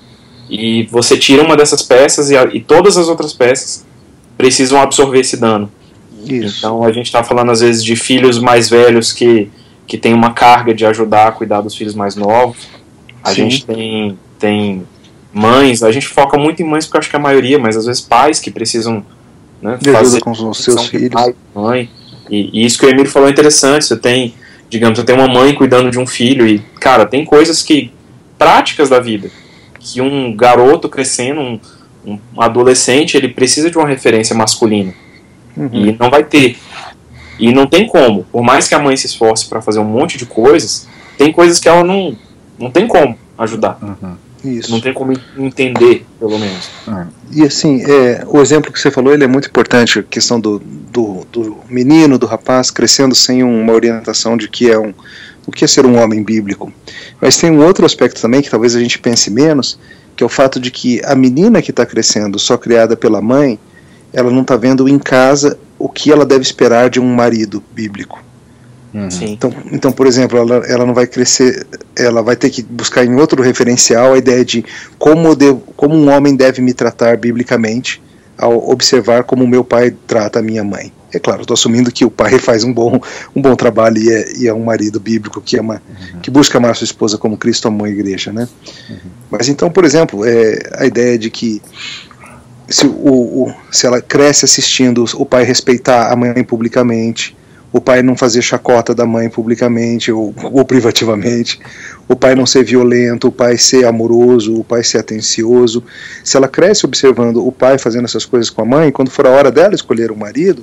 e 0.49 0.83
você 0.91 1.17
tira 1.17 1.43
uma 1.43 1.57
dessas 1.57 1.81
peças 1.81 2.31
e, 2.31 2.37
a- 2.37 2.51
e 2.53 2.61
todas 2.61 2.99
as 2.99 3.09
outras 3.09 3.33
peças 3.33 3.87
precisam 4.37 4.79
absorver 4.79 5.21
esse 5.21 5.39
dano. 5.39 5.73
Isso. 6.27 6.59
Então 6.59 6.85
a 6.85 6.93
gente 6.93 7.07
está 7.07 7.25
falando 7.25 7.51
às 7.51 7.61
vezes 7.61 7.83
de 7.83 7.97
filhos 7.97 8.39
mais 8.39 8.69
velhos 8.69 9.11
que, 9.11 9.49
que 9.87 9.97
têm 9.97 10.12
uma 10.12 10.33
carga 10.35 10.75
de 10.75 10.85
ajudar 10.85 11.29
a 11.29 11.33
cuidar 11.33 11.62
dos 11.62 11.75
filhos 11.75 11.95
mais 11.95 12.15
novos. 12.15 12.69
A 13.25 13.31
Sim. 13.31 13.49
gente 13.49 13.65
tem, 13.65 14.19
tem 14.39 14.83
mães, 15.33 15.83
a 15.83 15.91
gente 15.91 16.07
foca 16.09 16.37
muito 16.37 16.61
em 16.61 16.67
mães 16.67 16.85
porque 16.85 16.99
acho 16.99 17.09
que 17.09 17.17
é 17.17 17.19
a 17.19 17.23
maioria, 17.23 17.59
mas 17.59 17.75
às 17.75 17.87
vezes 17.87 18.03
pais 18.03 18.39
que 18.39 18.51
precisam 18.51 19.03
né, 19.62 19.79
fazer 19.93 20.21
com 20.21 20.31
os 20.33 20.59
seus 20.59 20.87
filhos. 20.89 21.09
pai, 21.11 21.35
mãe. 21.55 21.89
E, 22.29 22.51
e 22.53 22.67
isso 22.67 22.79
que 22.79 22.85
o 22.85 22.91
Emílio 22.91 23.11
falou 23.11 23.29
é 23.29 23.33
interessante. 23.33 23.87
Você 23.87 23.97
tem, 23.97 24.35
digamos, 24.71 24.99
você 24.99 25.05
tem 25.05 25.15
uma 25.15 25.29
mãe 25.29 25.55
cuidando 25.55 25.91
de 25.91 25.99
um 25.99 26.07
filho 26.07 26.47
e, 26.47 26.61
cara, 26.81 27.05
tem 27.05 27.25
coisas 27.25 27.63
que 27.63 27.93
práticas 28.39 28.89
da 28.89 28.99
vida 28.99 29.31
que 29.79 30.01
um 30.01 30.35
garoto 30.35 30.89
crescendo, 30.89 31.41
um, 31.41 31.61
um 32.07 32.19
adolescente, 32.41 33.17
ele 33.17 33.29
precisa 33.29 33.71
de 33.71 33.77
uma 33.77 33.89
referência 33.89 34.35
masculina 34.37 34.95
Uhum. 35.57 35.69
e 35.73 35.97
não 35.99 36.11
vai 36.11 36.25
ter. 36.25 36.59
E 37.39 37.53
não 37.53 37.67
tem 37.67 37.87
como. 37.87 38.25
Por 38.25 38.43
mais 38.43 38.69
que 38.69 38.75
a 38.75 38.79
mãe 38.79 38.97
se 38.97 39.07
esforce 39.07 39.49
para 39.49 39.61
fazer 39.61 39.81
um 39.81 39.85
monte 39.85 40.17
de 40.17 40.27
coisas, 40.27 40.89
tem 41.17 41.33
coisas 41.33 41.59
que 41.59 41.69
ela 41.69 41.83
não, 41.83 42.17
não 42.59 42.71
tem 42.71 42.87
como 42.87 43.19
ajudar. 43.39 43.79
Uhum. 43.83 44.15
Isso. 44.45 44.71
Não 44.71 44.81
tem 44.81 44.93
como 44.95 45.13
entender, 45.37 46.07
pelo 46.19 46.39
menos. 46.39 46.71
E 47.31 47.43
assim, 47.43 47.83
é, 47.83 48.25
o 48.27 48.41
exemplo 48.41 48.73
que 48.73 48.81
você 48.81 48.91
falou 48.91 49.12
ele 49.12 49.25
é 49.25 49.26
muito 49.26 49.49
importante, 49.49 49.99
a 49.99 50.03
questão 50.03 50.41
do, 50.41 50.59
do, 50.59 51.26
do 51.31 51.59
menino, 51.69 52.19
do 52.19 52.26
rapaz 52.26 52.71
crescendo 52.71 53.14
sem 53.14 53.43
uma 53.43 53.73
orientação 53.73 54.37
de 54.37 54.49
que 54.49 54.71
é 54.71 54.79
um, 54.79 54.95
o 55.47 55.53
que 55.53 55.64
é 55.64 55.69
ser 55.69 55.85
um 55.85 55.99
homem 55.99 56.23
bíblico. 56.23 56.73
Mas 57.21 57.37
tem 57.37 57.50
um 57.50 57.64
outro 57.64 57.85
aspecto 57.85 58.21
também 58.21 58.41
que 58.41 58.50
talvez 58.50 58.75
a 58.75 58.81
gente 58.81 58.99
pense 58.99 59.31
menos, 59.31 59.79
que 60.17 60.23
é 60.23 60.26
o 60.26 60.31
fato 60.31 60.59
de 60.59 60.71
que 60.71 61.00
a 61.05 61.14
menina 61.14 61.61
que 61.61 61.71
está 61.71 61.85
crescendo, 61.85 62.38
só 62.38 62.57
criada 62.57 62.97
pela 62.97 63.21
mãe, 63.21 63.59
ela 64.12 64.31
não 64.31 64.43
está 64.43 64.57
vendo 64.57 64.88
em 64.88 64.99
casa 64.99 65.59
o 65.79 65.88
que 65.88 66.11
ela 66.11 66.26
deve 66.26 66.43
esperar 66.43 66.91
de 66.91 66.99
um 67.00 67.14
marido 67.14 67.62
bíblico. 67.73 68.23
Uhum. 68.92 69.11
Sim. 69.11 69.32
Então, 69.32 69.54
então 69.70 69.92
por 69.92 70.06
exemplo, 70.06 70.38
ela, 70.38 70.56
ela 70.66 70.85
não 70.85 70.94
vai 70.94 71.06
crescer, 71.06 71.66
ela 71.97 72.23
vai 72.23 72.37
ter 72.37 72.50
que 72.50 72.62
buscar 72.62 73.04
em 73.04 73.14
outro 73.14 73.42
referencial 73.42 74.14
a 74.14 74.18
ideia 74.18 74.44
de 74.44 74.64
como, 74.99 75.35
devo, 75.37 75.61
como 75.76 75.94
um 75.94 76.11
homem 76.11 76.35
deve 76.35 76.61
me 76.61 76.73
tratar 76.73 77.16
biblicamente 77.16 78.02
ao 78.37 78.70
observar 78.70 79.25
como 79.25 79.47
meu 79.47 79.62
pai 79.62 79.94
trata 80.06 80.38
a 80.38 80.42
minha 80.42 80.64
mãe. 80.64 80.92
É 81.12 81.18
claro, 81.18 81.42
estou 81.42 81.54
assumindo 81.54 81.90
que 81.92 82.04
o 82.04 82.11
pai 82.11 82.38
faz 82.40 82.64
um 82.64 82.73
bom, 82.73 83.00
um 83.35 83.42
bom 83.42 83.54
trabalho 83.54 83.99
e 83.99 84.11
é, 84.11 84.32
e 84.38 84.49
é 84.49 84.54
um 84.54 84.64
marido 84.64 84.99
bíblico 84.99 85.40
que, 85.40 85.59
ama, 85.59 85.82
que 86.23 86.30
busca 86.30 86.59
amar 86.59 86.75
sua 86.75 86.85
esposa 86.85 87.18
como 87.18 87.37
Cristo 87.37 87.68
amou 87.68 87.87
a 87.87 87.90
igreja. 87.90 88.32
Né? 88.32 88.49
Mas 89.30 89.49
então, 89.49 89.70
por 89.70 89.85
exemplo, 89.85 90.25
é, 90.25 90.59
a 90.78 90.87
ideia 90.87 91.18
de 91.18 91.30
que 91.30 91.61
se, 92.68 92.87
o, 92.87 93.49
o, 93.49 93.54
se 93.70 93.87
ela 93.87 94.00
cresce 94.00 94.44
assistindo 94.44 95.04
o 95.14 95.26
pai 95.26 95.44
respeitar 95.44 96.12
a 96.12 96.16
mãe 96.16 96.42
publicamente, 96.44 97.37
o 97.73 97.81
pai 97.81 98.03
não 98.03 98.17
fazer 98.17 98.43
chacota 98.43 98.95
da 98.95 99.07
mãe 99.07 99.29
publicamente 99.29 100.11
ou, 100.11 100.35
ou 100.43 100.65
privativamente, 100.65 101.61
o 102.09 102.17
pai 102.17 102.35
não 102.35 102.45
ser 102.45 102.65
violento, 102.65 103.29
o 103.29 103.33
pai 103.33 103.57
ser 103.57 103.85
amoroso, 103.85 104.59
o 104.59 104.65
pai 104.65 104.83
ser 104.83 104.99
atencioso. 104.99 105.85
Se 106.25 106.37
ela 106.37 106.49
cresce 106.49 106.85
observando 106.85 107.47
o 107.47 107.53
pai 107.53 107.79
fazendo 107.79 108.07
essas 108.07 108.25
coisas 108.25 108.50
com 108.50 108.62
a 108.62 108.65
mãe, 108.65 108.91
quando 108.91 109.11
for 109.11 109.27
a 109.27 109.31
hora 109.31 109.50
dela 109.53 109.75
escolher 109.75 110.11
um 110.11 110.17
marido, 110.17 110.62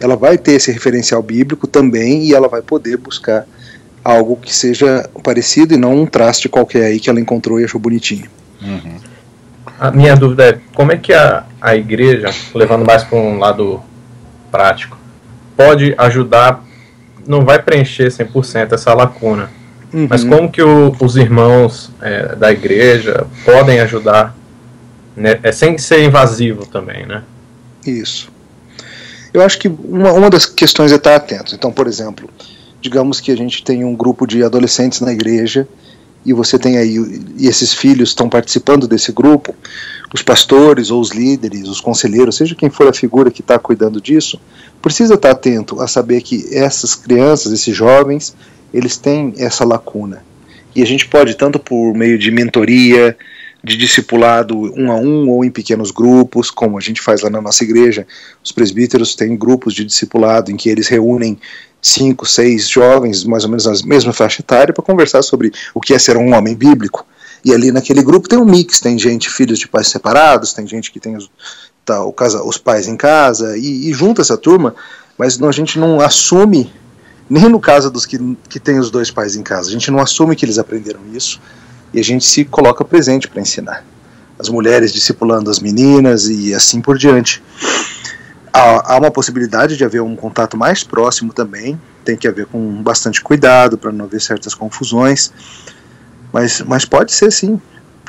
ela 0.00 0.16
vai 0.16 0.36
ter 0.36 0.54
esse 0.54 0.72
referencial 0.72 1.22
bíblico 1.22 1.68
também 1.68 2.24
e 2.24 2.34
ela 2.34 2.48
vai 2.48 2.60
poder 2.60 2.96
buscar 2.96 3.46
algo 4.04 4.36
que 4.36 4.52
seja 4.52 5.08
parecido 5.22 5.74
e 5.74 5.76
não 5.76 5.94
um 6.02 6.06
traste 6.06 6.48
qualquer 6.48 6.86
aí 6.86 6.98
que 6.98 7.08
ela 7.08 7.20
encontrou 7.20 7.60
e 7.60 7.64
achou 7.64 7.80
bonitinho. 7.80 8.26
Uhum. 8.60 8.96
A 9.78 9.92
minha 9.92 10.16
dúvida 10.16 10.48
é 10.48 10.58
como 10.74 10.90
é 10.90 10.96
que 10.96 11.12
a, 11.12 11.44
a 11.60 11.76
igreja, 11.76 12.30
levando 12.52 12.84
mais 12.84 13.04
para 13.04 13.16
um 13.16 13.38
lado 13.38 13.80
prático, 14.50 14.98
pode 15.56 15.94
ajudar, 15.98 16.64
não 17.26 17.44
vai 17.44 17.60
preencher 17.62 18.08
100% 18.10 18.72
essa 18.72 18.92
lacuna, 18.94 19.50
Uhum. 19.92 20.06
mas 20.08 20.24
como 20.24 20.50
que 20.50 20.62
o- 20.62 20.94
os 21.00 21.16
irmãos 21.16 21.90
é, 22.00 22.34
da 22.34 22.50
igreja 22.50 23.26
podem 23.44 23.78
ajudar, 23.80 24.34
né, 25.16 25.38
é, 25.42 25.52
sem 25.52 25.76
ser 25.78 26.02
invasivo 26.02 26.64
também, 26.66 27.04
né? 27.06 27.22
Isso. 27.86 28.30
Eu 29.34 29.42
acho 29.42 29.58
que 29.58 29.68
uma, 29.68 30.12
uma 30.12 30.30
das 30.30 30.46
questões 30.46 30.92
é 30.92 30.96
estar 30.96 31.14
atento. 31.16 31.54
Então, 31.54 31.70
por 31.72 31.86
exemplo, 31.86 32.28
digamos 32.80 33.20
que 33.20 33.30
a 33.30 33.36
gente 33.36 33.62
tem 33.64 33.84
um 33.84 33.94
grupo 33.94 34.26
de 34.26 34.42
adolescentes 34.42 35.00
na 35.00 35.12
igreja 35.12 35.66
e 36.24 36.32
você 36.32 36.58
tem 36.58 36.76
aí 36.78 36.96
e 37.38 37.46
esses 37.46 37.72
filhos 37.72 38.10
estão 38.10 38.28
participando 38.28 38.86
desse 38.86 39.12
grupo, 39.12 39.54
os 40.14 40.22
pastores 40.22 40.90
ou 40.90 41.00
os 41.00 41.10
líderes, 41.10 41.68
os 41.68 41.80
conselheiros, 41.80 42.36
seja 42.36 42.54
quem 42.54 42.70
for 42.70 42.86
a 42.86 42.92
figura 42.92 43.30
que 43.30 43.40
está 43.40 43.58
cuidando 43.58 44.00
disso, 44.00 44.40
precisa 44.80 45.14
estar 45.14 45.28
tá 45.28 45.34
atento 45.34 45.80
a 45.80 45.88
saber 45.88 46.20
que 46.22 46.46
essas 46.52 46.94
crianças, 46.94 47.52
esses 47.52 47.74
jovens, 47.74 48.34
eles 48.72 48.96
têm 48.96 49.34
essa 49.38 49.64
lacuna. 49.64 50.24
E 50.74 50.82
a 50.82 50.86
gente 50.86 51.06
pode, 51.06 51.34
tanto 51.36 51.58
por 51.58 51.94
meio 51.94 52.18
de 52.18 52.30
mentoria, 52.30 53.16
de 53.62 53.76
discipulado 53.76 54.56
um 54.76 54.90
a 54.90 54.96
um 54.96 55.28
ou 55.30 55.44
em 55.44 55.50
pequenos 55.50 55.90
grupos, 55.90 56.50
como 56.50 56.76
a 56.76 56.80
gente 56.80 57.00
faz 57.00 57.22
lá 57.22 57.30
na 57.30 57.40
nossa 57.40 57.62
igreja, 57.62 58.06
os 58.42 58.50
presbíteros 58.50 59.14
têm 59.14 59.36
grupos 59.36 59.72
de 59.72 59.84
discipulado 59.84 60.50
em 60.50 60.56
que 60.56 60.68
eles 60.68 60.88
reúnem 60.88 61.38
cinco, 61.82 62.24
seis 62.24 62.68
jovens, 62.68 63.24
mais 63.24 63.42
ou 63.42 63.50
menos 63.50 63.66
na 63.66 63.74
mesma 63.86 64.12
faixa 64.12 64.40
etária, 64.40 64.72
para 64.72 64.84
conversar 64.84 65.20
sobre 65.22 65.52
o 65.74 65.80
que 65.80 65.92
é 65.92 65.98
ser 65.98 66.16
um 66.16 66.32
homem 66.32 66.54
bíblico. 66.54 67.04
E 67.44 67.52
ali 67.52 67.72
naquele 67.72 68.02
grupo 68.02 68.28
tem 68.28 68.38
um 68.38 68.44
mix, 68.44 68.80
tem 68.80 68.96
gente, 68.96 69.28
filhos 69.28 69.58
de 69.58 69.66
pais 69.66 69.88
separados, 69.88 70.52
tem 70.52 70.64
gente 70.64 70.92
que 70.92 71.00
tem 71.00 71.16
os, 71.16 71.28
tá, 71.84 72.04
o 72.04 72.12
casa, 72.12 72.40
os 72.44 72.56
pais 72.56 72.86
em 72.86 72.96
casa, 72.96 73.58
e, 73.58 73.90
e 73.90 73.92
junta 73.92 74.22
essa 74.22 74.36
turma, 74.36 74.76
mas 75.18 75.38
não, 75.38 75.48
a 75.48 75.52
gente 75.52 75.76
não 75.76 76.00
assume, 76.00 76.72
nem 77.28 77.48
no 77.48 77.58
caso 77.58 77.90
dos 77.90 78.06
que, 78.06 78.16
que 78.48 78.60
tem 78.60 78.78
os 78.78 78.90
dois 78.90 79.10
pais 79.10 79.34
em 79.34 79.42
casa, 79.42 79.68
a 79.68 79.72
gente 79.72 79.90
não 79.90 79.98
assume 79.98 80.36
que 80.36 80.44
eles 80.44 80.58
aprenderam 80.58 81.00
isso, 81.12 81.40
e 81.92 81.98
a 81.98 82.04
gente 82.04 82.24
se 82.24 82.44
coloca 82.44 82.84
presente 82.84 83.26
para 83.26 83.42
ensinar. 83.42 83.84
As 84.38 84.48
mulheres 84.48 84.92
discipulando 84.92 85.50
as 85.50 85.58
meninas 85.58 86.28
e 86.28 86.54
assim 86.54 86.80
por 86.80 86.96
diante. 86.96 87.42
Há, 88.52 88.94
há 88.94 88.98
uma 88.98 89.10
possibilidade 89.10 89.76
de 89.76 89.84
haver 89.84 90.02
um 90.02 90.14
contato 90.14 90.56
mais 90.56 90.84
próximo 90.84 91.32
também, 91.32 91.80
tem 92.04 92.16
que 92.16 92.28
haver 92.28 92.46
com 92.46 92.82
bastante 92.82 93.22
cuidado 93.22 93.78
para 93.78 93.92
não 93.92 94.04
haver 94.04 94.20
certas 94.20 94.54
confusões, 94.54 95.32
mas, 96.32 96.60
mas 96.62 96.84
pode 96.84 97.12
ser 97.12 97.30
sim. 97.30 97.60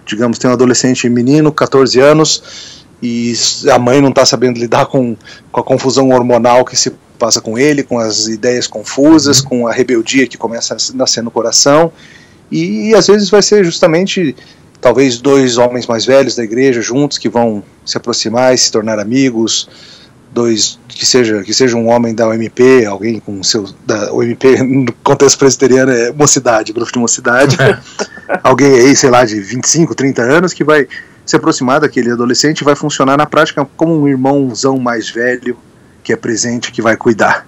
Digamos, 0.06 0.38
tem 0.38 0.50
um 0.50 0.54
adolescente 0.54 1.08
menino, 1.10 1.52
14 1.52 2.00
anos, 2.00 2.84
e 3.02 3.34
a 3.72 3.80
mãe 3.80 4.02
não 4.02 4.10
está 4.10 4.26
sabendo 4.26 4.60
lidar 4.60 4.86
com, 4.88 5.16
com 5.52 5.60
a 5.62 5.64
confusão 5.64 6.10
hormonal 6.10 6.66
que 6.66 6.76
se 6.76 6.92
passa 7.18 7.40
com 7.40 7.58
ele, 7.58 7.84
com 7.84 7.98
as 8.00 8.28
ideias 8.28 8.68
confusas, 8.68 9.40
uhum. 9.40 9.46
com 9.46 9.68
a 9.68 9.72
rebeldia 9.72 10.28
que 10.28 10.38
começa 10.38 10.74
a 10.74 10.78
nascer 10.96 11.22
no 11.22 11.32
coração, 11.32 11.92
e, 12.52 12.90
e 12.90 12.96
às 12.96 13.08
vezes 13.08 13.30
vai 13.30 13.42
ser 13.42 13.64
justamente 13.64 14.36
talvez 14.82 15.18
dois 15.20 15.58
homens 15.58 15.88
mais 15.88 16.06
velhos 16.06 16.36
da 16.36 16.44
igreja 16.44 16.82
juntos 16.82 17.18
que 17.18 17.30
vão 17.30 17.64
se 17.86 17.98
aproximar 17.98 18.54
e 18.54 18.58
se 18.58 18.70
tornar 18.70 19.00
amigos, 19.00 19.70
dois 20.34 20.80
que 20.88 21.06
seja 21.06 21.44
que 21.44 21.54
seja 21.54 21.78
um 21.78 21.88
homem 21.88 22.14
da 22.14 22.28
OMP, 22.28 22.86
alguém 22.86 23.20
com 23.20 23.42
seu 23.44 23.68
da 23.86 24.12
OMP 24.14 24.62
no 24.64 24.92
contexto 25.04 25.38
presbiteriano 25.38 25.92
é 25.92 26.12
mocidade, 26.12 26.74
grupo 26.74 26.92
de 26.92 27.00
mocidade, 27.00 27.58
alguém 28.44 28.74
aí, 28.74 28.96
sei 28.96 29.10
lá, 29.10 29.24
de 29.24 29.40
25, 29.40 29.96
30 29.96 30.22
anos 30.22 30.54
que 30.54 30.64
vai 30.64 30.88
se 31.26 31.36
aproximar 31.36 31.80
daquele 31.80 32.12
adolescente 32.12 32.62
e 32.62 32.64
vai 32.64 32.76
funcionar 32.76 33.18
na 33.18 33.26
prática 33.26 33.66
como 33.78 34.02
um 34.02 34.08
irmãozão 34.08 34.78
mais 34.78 35.10
velho 35.10 35.58
que 36.04 36.12
é 36.12 36.18
presente, 36.18 36.72
que 36.72 36.82
vai 36.82 36.98
cuidar 36.98 37.46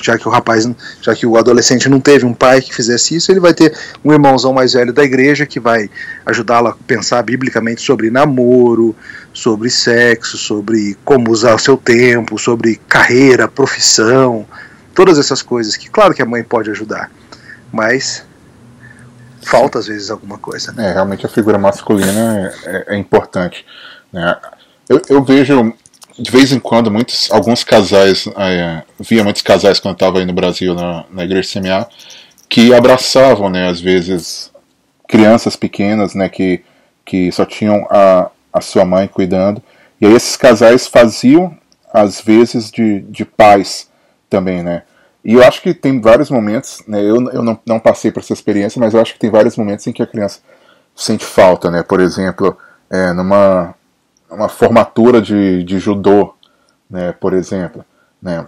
já 0.00 0.18
que 0.18 0.28
o 0.28 0.30
rapaz, 0.30 0.68
já 1.00 1.14
que 1.14 1.26
o 1.26 1.36
adolescente 1.36 1.88
não 1.88 2.00
teve 2.00 2.26
um 2.26 2.34
pai 2.34 2.60
que 2.60 2.74
fizesse 2.74 3.16
isso, 3.16 3.30
ele 3.32 3.40
vai 3.40 3.54
ter 3.54 3.76
um 4.04 4.12
irmãozão 4.12 4.52
mais 4.52 4.72
velho 4.72 4.92
da 4.92 5.02
igreja 5.02 5.46
que 5.46 5.58
vai 5.58 5.90
ajudá-lo 6.26 6.68
a 6.68 6.76
pensar 6.86 7.22
biblicamente 7.22 7.80
sobre 7.80 8.10
namoro, 8.10 8.94
sobre 9.32 9.70
sexo, 9.70 10.36
sobre 10.36 10.96
como 11.04 11.30
usar 11.30 11.54
o 11.54 11.58
seu 11.58 11.76
tempo, 11.76 12.38
sobre 12.38 12.80
carreira, 12.88 13.48
profissão, 13.48 14.46
todas 14.94 15.18
essas 15.18 15.42
coisas 15.42 15.76
que, 15.76 15.88
claro 15.88 16.14
que 16.14 16.22
a 16.22 16.26
mãe 16.26 16.42
pode 16.42 16.70
ajudar, 16.70 17.10
mas 17.72 18.24
falta 19.42 19.78
às 19.78 19.86
vezes 19.86 20.10
alguma 20.10 20.38
coisa. 20.38 20.72
Né? 20.72 20.90
É, 20.90 20.92
realmente 20.92 21.26
a 21.26 21.28
figura 21.28 21.58
masculina 21.58 22.52
é, 22.64 22.70
é, 22.70 22.94
é 22.94 22.96
importante. 22.96 23.64
Né? 24.12 24.36
Eu, 24.88 25.00
eu 25.08 25.22
vejo 25.22 25.72
de 26.18 26.30
vez 26.30 26.52
em 26.52 26.60
quando, 26.60 26.90
muitos, 26.90 27.30
alguns 27.30 27.64
casais, 27.64 28.26
é, 28.36 28.82
via 29.00 29.24
muitos 29.24 29.42
casais 29.42 29.80
quando 29.80 29.94
estava 29.94 30.18
aí 30.18 30.24
no 30.24 30.32
Brasil, 30.32 30.74
na, 30.74 31.04
na 31.10 31.24
igreja 31.24 31.60
CMA, 31.60 31.88
que 32.48 32.72
abraçavam, 32.72 33.50
né, 33.50 33.68
às 33.68 33.80
vezes, 33.80 34.50
crianças 35.08 35.56
pequenas, 35.56 36.14
né, 36.14 36.28
que, 36.28 36.62
que 37.04 37.32
só 37.32 37.44
tinham 37.44 37.86
a, 37.90 38.30
a 38.52 38.60
sua 38.60 38.84
mãe 38.84 39.08
cuidando. 39.08 39.60
E 40.00 40.06
aí 40.06 40.12
esses 40.12 40.36
casais 40.36 40.86
faziam, 40.86 41.56
às 41.92 42.20
vezes, 42.20 42.70
de, 42.70 43.00
de 43.00 43.24
pais 43.24 43.90
também, 44.30 44.62
né. 44.62 44.82
E 45.24 45.34
eu 45.34 45.42
acho 45.42 45.62
que 45.62 45.72
tem 45.74 46.00
vários 46.00 46.30
momentos, 46.30 46.82
né, 46.86 47.00
eu, 47.00 47.16
eu 47.30 47.42
não, 47.42 47.58
não 47.66 47.80
passei 47.80 48.12
por 48.12 48.20
essa 48.20 48.32
experiência, 48.32 48.78
mas 48.78 48.94
eu 48.94 49.00
acho 49.00 49.14
que 49.14 49.18
tem 49.18 49.30
vários 49.30 49.56
momentos 49.56 49.86
em 49.86 49.92
que 49.92 50.02
a 50.02 50.06
criança 50.06 50.40
sente 50.94 51.24
falta, 51.24 51.72
né. 51.72 51.82
Por 51.82 51.98
exemplo, 51.98 52.56
é, 52.88 53.12
numa 53.12 53.74
uma 54.30 54.48
formatura 54.48 55.20
de, 55.20 55.62
de 55.62 55.78
judô, 55.78 56.34
né, 56.88 57.12
por 57.12 57.32
exemplo, 57.32 57.84
né, 58.20 58.46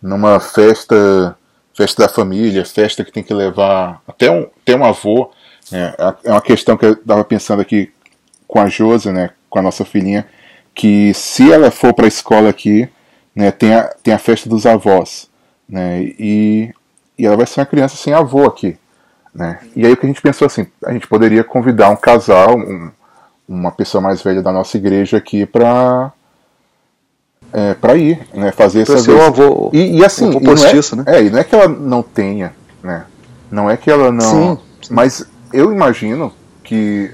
numa 0.00 0.40
festa 0.40 1.36
festa 1.76 2.04
da 2.04 2.08
família, 2.08 2.64
festa 2.64 3.04
que 3.04 3.10
tem 3.10 3.22
que 3.22 3.34
levar 3.34 4.00
até 4.06 4.30
um, 4.30 4.48
até 4.62 4.76
um 4.76 4.84
avô, 4.84 5.30
né, 5.72 5.92
é 6.22 6.30
uma 6.30 6.40
questão 6.40 6.76
que 6.76 6.86
eu 6.86 6.92
estava 6.92 7.24
pensando 7.24 7.60
aqui 7.60 7.92
com 8.46 8.60
a 8.60 8.68
Josa, 8.68 9.12
né, 9.12 9.30
com 9.50 9.58
a 9.58 9.62
nossa 9.62 9.84
filhinha, 9.84 10.26
que 10.72 11.12
se 11.14 11.52
ela 11.52 11.70
for 11.70 11.92
para 11.92 12.04
a 12.04 12.08
escola 12.08 12.48
aqui, 12.48 12.88
né, 13.34 13.50
tem, 13.50 13.74
a, 13.74 13.92
tem 14.02 14.14
a 14.14 14.18
festa 14.18 14.48
dos 14.48 14.66
avós, 14.66 15.28
né, 15.68 16.00
e, 16.02 16.72
e 17.18 17.26
ela 17.26 17.36
vai 17.36 17.46
ser 17.46 17.60
uma 17.60 17.66
criança 17.66 17.96
sem 17.96 18.12
avô 18.12 18.44
aqui, 18.44 18.78
né, 19.34 19.58
e 19.74 19.84
aí 19.84 19.92
o 19.92 19.96
que 19.96 20.06
a 20.06 20.08
gente 20.08 20.22
pensou 20.22 20.46
assim, 20.46 20.68
a 20.84 20.92
gente 20.92 21.08
poderia 21.08 21.42
convidar 21.42 21.90
um 21.90 21.96
casal, 21.96 22.56
um, 22.56 22.92
uma 23.48 23.70
pessoa 23.70 24.00
mais 24.00 24.22
velha 24.22 24.42
da 24.42 24.52
nossa 24.52 24.76
igreja 24.76 25.16
aqui 25.16 25.44
para 25.44 26.12
é, 27.52 27.74
para 27.74 27.94
ir, 27.94 28.26
né, 28.34 28.50
fazer 28.50 28.84
pra 28.84 28.96
essa 28.96 29.12
vez. 29.12 29.26
avô, 29.26 29.70
e, 29.72 29.98
e 29.98 30.04
assim, 30.04 30.30
e 30.30 30.40
postiço, 30.40 30.94
é, 30.94 30.98
né? 30.98 31.04
É, 31.06 31.22
e 31.22 31.30
não 31.30 31.38
é 31.38 31.44
que 31.44 31.54
ela 31.54 31.68
não 31.68 32.02
tenha, 32.02 32.52
né? 32.82 33.04
Não 33.50 33.70
é 33.70 33.76
que 33.76 33.90
ela 33.90 34.10
não, 34.10 34.56
sim, 34.56 34.58
sim. 34.82 34.94
mas 34.94 35.24
eu 35.52 35.72
imagino 35.72 36.32
que 36.64 37.12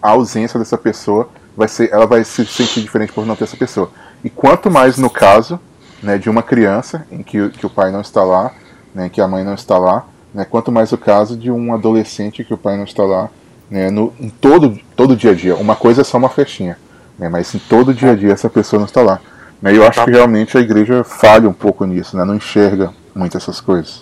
a 0.00 0.10
ausência 0.10 0.58
dessa 0.58 0.78
pessoa 0.78 1.28
vai 1.56 1.66
ser, 1.66 1.90
ela 1.92 2.06
vai 2.06 2.22
se 2.22 2.44
sentir 2.46 2.82
diferente 2.82 3.12
por 3.12 3.26
não 3.26 3.34
ter 3.34 3.44
essa 3.44 3.56
pessoa. 3.56 3.90
E 4.22 4.30
quanto 4.30 4.70
mais 4.70 4.96
no 4.96 5.10
caso, 5.10 5.58
né, 6.02 6.18
de 6.18 6.30
uma 6.30 6.42
criança 6.42 7.06
em 7.10 7.22
que, 7.22 7.48
que 7.50 7.66
o 7.66 7.70
pai 7.70 7.90
não 7.90 8.00
está 8.00 8.22
lá, 8.22 8.52
né, 8.94 9.08
que 9.08 9.20
a 9.20 9.26
mãe 9.26 9.42
não 9.42 9.54
está 9.54 9.76
lá, 9.76 10.06
né, 10.32 10.44
quanto 10.44 10.70
mais 10.70 10.92
o 10.92 10.98
caso 10.98 11.36
de 11.36 11.50
um 11.50 11.74
adolescente 11.74 12.44
que 12.44 12.54
o 12.54 12.58
pai 12.58 12.76
não 12.76 12.84
está 12.84 13.02
lá, 13.02 13.28
né, 13.70 13.90
no, 13.90 14.12
em 14.20 14.28
todo, 14.28 14.78
todo 14.96 15.16
dia 15.16 15.32
a 15.32 15.34
dia. 15.34 15.56
Uma 15.56 15.76
coisa 15.76 16.02
é 16.02 16.04
só 16.04 16.18
uma 16.18 16.28
festinha, 16.28 16.78
né, 17.18 17.28
mas 17.28 17.54
em 17.54 17.58
todo 17.58 17.94
dia 17.94 18.12
a 18.12 18.14
dia 18.14 18.32
essa 18.32 18.50
pessoa 18.50 18.78
não 18.78 18.86
está 18.86 19.02
lá. 19.02 19.20
Né, 19.60 19.76
eu 19.76 19.86
acho 19.86 20.04
que 20.04 20.10
realmente 20.10 20.56
a 20.56 20.60
igreja 20.60 21.04
falha 21.04 21.48
um 21.48 21.52
pouco 21.52 21.84
nisso, 21.84 22.16
né, 22.16 22.24
não 22.24 22.36
enxerga 22.36 22.92
muito 23.14 23.36
essas 23.36 23.60
coisas. 23.60 24.00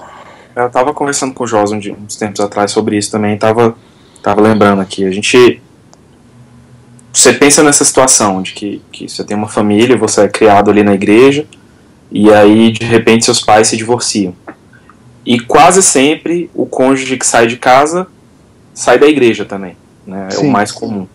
Eu 0.54 0.66
estava 0.66 0.92
conversando 0.92 1.32
com 1.32 1.44
o 1.44 1.46
Josa 1.46 1.74
uns 1.74 2.16
tempos 2.16 2.40
atrás 2.40 2.70
sobre 2.70 2.96
isso 2.96 3.10
também, 3.10 3.34
estava 3.34 3.74
tava 4.22 4.40
lembrando 4.40 4.80
aqui. 4.80 5.04
A 5.04 5.10
gente. 5.10 5.60
Você 7.12 7.34
pensa 7.34 7.62
nessa 7.62 7.84
situação 7.84 8.40
de 8.40 8.52
que, 8.52 8.82
que 8.90 9.08
você 9.08 9.22
tem 9.22 9.36
uma 9.36 9.48
família, 9.48 9.98
você 9.98 10.22
é 10.22 10.28
criado 10.28 10.70
ali 10.70 10.82
na 10.82 10.94
igreja, 10.94 11.46
e 12.10 12.32
aí 12.32 12.72
de 12.72 12.86
repente 12.86 13.24
seus 13.24 13.40
pais 13.40 13.68
se 13.68 13.76
divorciam. 13.76 14.34
E 15.24 15.38
quase 15.38 15.82
sempre 15.82 16.50
o 16.54 16.64
cônjuge 16.64 17.18
que 17.18 17.26
sai 17.26 17.46
de 17.46 17.56
casa 17.56 18.06
sai 18.74 18.98
da 18.98 19.06
igreja 19.06 19.44
também, 19.44 19.76
né? 20.06 20.28
É 20.32 20.38
o 20.38 20.50
mais 20.50 20.72
comum. 20.72 21.06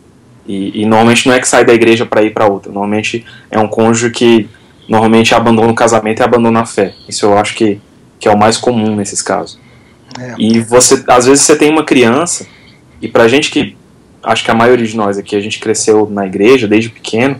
E, 0.48 0.82
e, 0.82 0.86
normalmente 0.86 1.28
não 1.28 1.36
é 1.36 1.40
que 1.40 1.48
sai 1.48 1.66
da 1.66 1.74
igreja 1.74 2.06
para 2.06 2.24
ir 2.24 2.34
para 2.34 2.48
outra. 2.48 2.72
Normalmente 2.72 3.26
é 3.52 3.60
um 3.60 3.68
cônjuge 3.68 4.12
que 4.12 4.50
normalmente 4.88 5.36
abandona 5.36 5.72
o 5.72 5.76
casamento 5.76 6.22
e 6.22 6.24
abandona 6.24 6.62
a 6.62 6.66
fé. 6.66 6.94
Isso 7.08 7.26
eu 7.26 7.38
acho 7.38 7.54
que, 7.54 7.82
que 8.18 8.30
é 8.30 8.32
o 8.32 8.38
mais 8.38 8.56
comum 8.56 8.96
nesses 8.96 9.22
casos. 9.22 9.60
É. 10.18 10.36
E 10.40 10.60
você, 10.62 11.04
às 11.08 11.26
vezes 11.26 11.44
você 11.44 11.56
tem 11.56 11.70
uma 11.70 11.84
criança 11.84 12.48
e 13.02 13.08
pra 13.10 13.28
gente 13.28 13.52
que 13.52 13.76
acho 14.24 14.44
que 14.44 14.52
a 14.52 14.56
maioria 14.56 14.86
de 14.86 14.96
nós 14.96 15.18
aqui 15.18 15.36
a 15.36 15.40
gente 15.40 15.60
cresceu 15.60 16.10
na 16.10 16.26
igreja 16.26 16.68
desde 16.68 16.90
pequeno, 16.90 17.40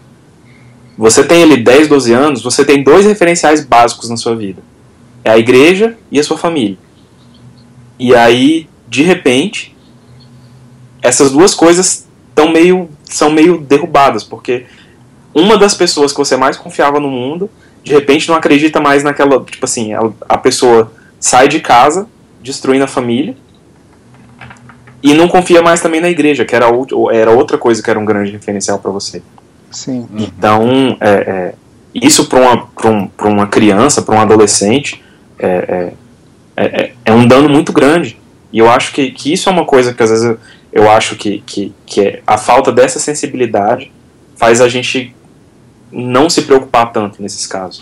você 0.98 1.24
tem 1.24 1.44
ali 1.44 1.58
10, 1.58 1.88
12 1.88 2.14
anos, 2.14 2.42
você 2.42 2.66
tem 2.66 2.84
dois 2.84 3.06
referenciais 3.06 3.64
básicos 3.64 4.10
na 4.10 4.18
sua 4.18 4.36
vida. 4.36 4.62
É 5.24 5.30
a 5.30 5.38
igreja 5.38 5.96
e 6.12 6.20
a 6.20 6.24
sua 6.24 6.38
família. 6.38 6.78
E 8.00 8.16
aí, 8.16 8.68
de 8.88 9.04
repente, 9.04 9.76
essas 11.02 11.32
duas 11.32 11.54
coisas 11.54 12.06
tão 12.34 12.50
meio, 12.50 12.90
são 13.04 13.30
meio 13.30 13.60
derrubadas, 13.60 14.24
porque 14.24 14.66
uma 15.34 15.58
das 15.58 15.74
pessoas 15.74 16.12
que 16.12 16.18
você 16.18 16.36
mais 16.36 16.58
confiava 16.58 17.00
no 17.00 17.10
mundo, 17.10 17.50
de 17.84 17.94
repente 17.94 18.28
não 18.28 18.36
acredita 18.36 18.80
mais 18.80 19.04
naquela. 19.04 19.44
Tipo 19.44 19.66
assim, 19.66 19.94
a, 19.94 20.02
a 20.28 20.38
pessoa 20.38 20.92
sai 21.20 21.48
de 21.48 21.60
casa, 21.60 22.08
destruindo 22.42 22.84
a 22.84 22.88
família, 22.88 23.36
e 25.02 25.14
não 25.14 25.28
confia 25.28 25.62
mais 25.62 25.80
também 25.80 26.02
na 26.02 26.10
igreja, 26.10 26.44
que 26.44 26.56
era, 26.56 26.68
era 27.12 27.32
outra 27.32 27.58
coisa 27.58 27.82
que 27.82 27.90
era 27.90 28.00
um 28.00 28.06
grande 28.06 28.32
referencial 28.32 28.80
para 28.80 28.92
você. 28.92 29.22
Sim. 29.72 30.08
Então, 30.18 30.98
é, 31.00 31.10
é, 31.10 31.54
isso 31.94 32.26
para 32.26 32.40
uma, 32.40 32.70
um, 32.86 33.10
uma 33.26 33.48
criança, 33.48 34.02
para 34.02 34.16
um 34.16 34.22
adolescente, 34.22 35.04
é, 35.40 35.94
é, 36.58 36.66
é, 36.66 36.92
é, 37.06 37.14
um 37.14 37.28
dano 37.28 37.48
muito 37.48 37.72
grande. 37.72 38.20
E 38.52 38.60
eu 38.60 38.70
acho 38.70 38.92
que, 38.92 39.12
que 39.12 39.32
isso 39.32 39.50
é 39.50 39.52
uma 39.52 39.66
coisa 39.66 39.94
que 39.94 40.02
às 40.02 40.10
vezes 40.10 40.38
eu 40.78 40.88
acho 40.92 41.16
que, 41.16 41.42
que, 41.42 41.74
que 41.88 42.22
a 42.28 42.38
falta 42.38 42.72
dessa 42.72 43.00
sensibilidade 43.00 43.92
faz 44.36 44.62
a 44.62 44.70
gente 44.70 45.16
não 45.92 46.30
se 46.30 46.44
preocupar 46.44 46.92
tanto 46.92 47.20
nesses 47.20 47.48
casos. 47.48 47.82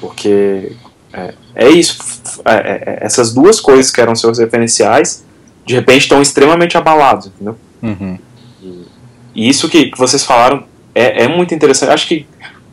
Porque 0.00 0.72
é, 1.12 1.34
é 1.54 1.68
isso, 1.68 1.96
é, 2.44 2.52
é, 2.52 2.58
é 2.58 2.98
essas 3.02 3.32
duas 3.32 3.60
coisas 3.60 3.92
que 3.92 4.00
eram 4.00 4.16
seus 4.16 4.40
referenciais, 4.40 5.24
de 5.64 5.72
repente 5.72 6.02
estão 6.02 6.20
extremamente 6.20 6.76
abalados, 6.76 7.28
entendeu? 7.28 7.56
Uhum. 7.80 8.18
E, 8.60 8.86
e, 9.32 9.48
isso 9.48 9.68
que, 9.68 9.92
que 9.92 9.96
vocês 9.96 10.24
falaram 10.24 10.64
é, 10.92 11.22
é 11.22 11.28
muito 11.28 11.54
interessante. 11.54 11.92
Acho 11.92 12.08
que 12.08 12.26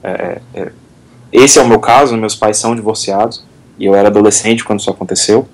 é, 0.04 0.42
esse 1.32 1.60
é 1.60 1.62
o 1.62 1.68
meu 1.68 1.80
caso, 1.80 2.18
meus 2.18 2.34
pais 2.34 2.58
são 2.58 2.76
divorciados, 2.76 3.46
e 3.78 3.86
eu 3.86 3.94
era 3.94 4.08
adolescente 4.08 4.64
quando 4.64 4.80
isso 4.80 4.90
aconteceu, 4.90 5.48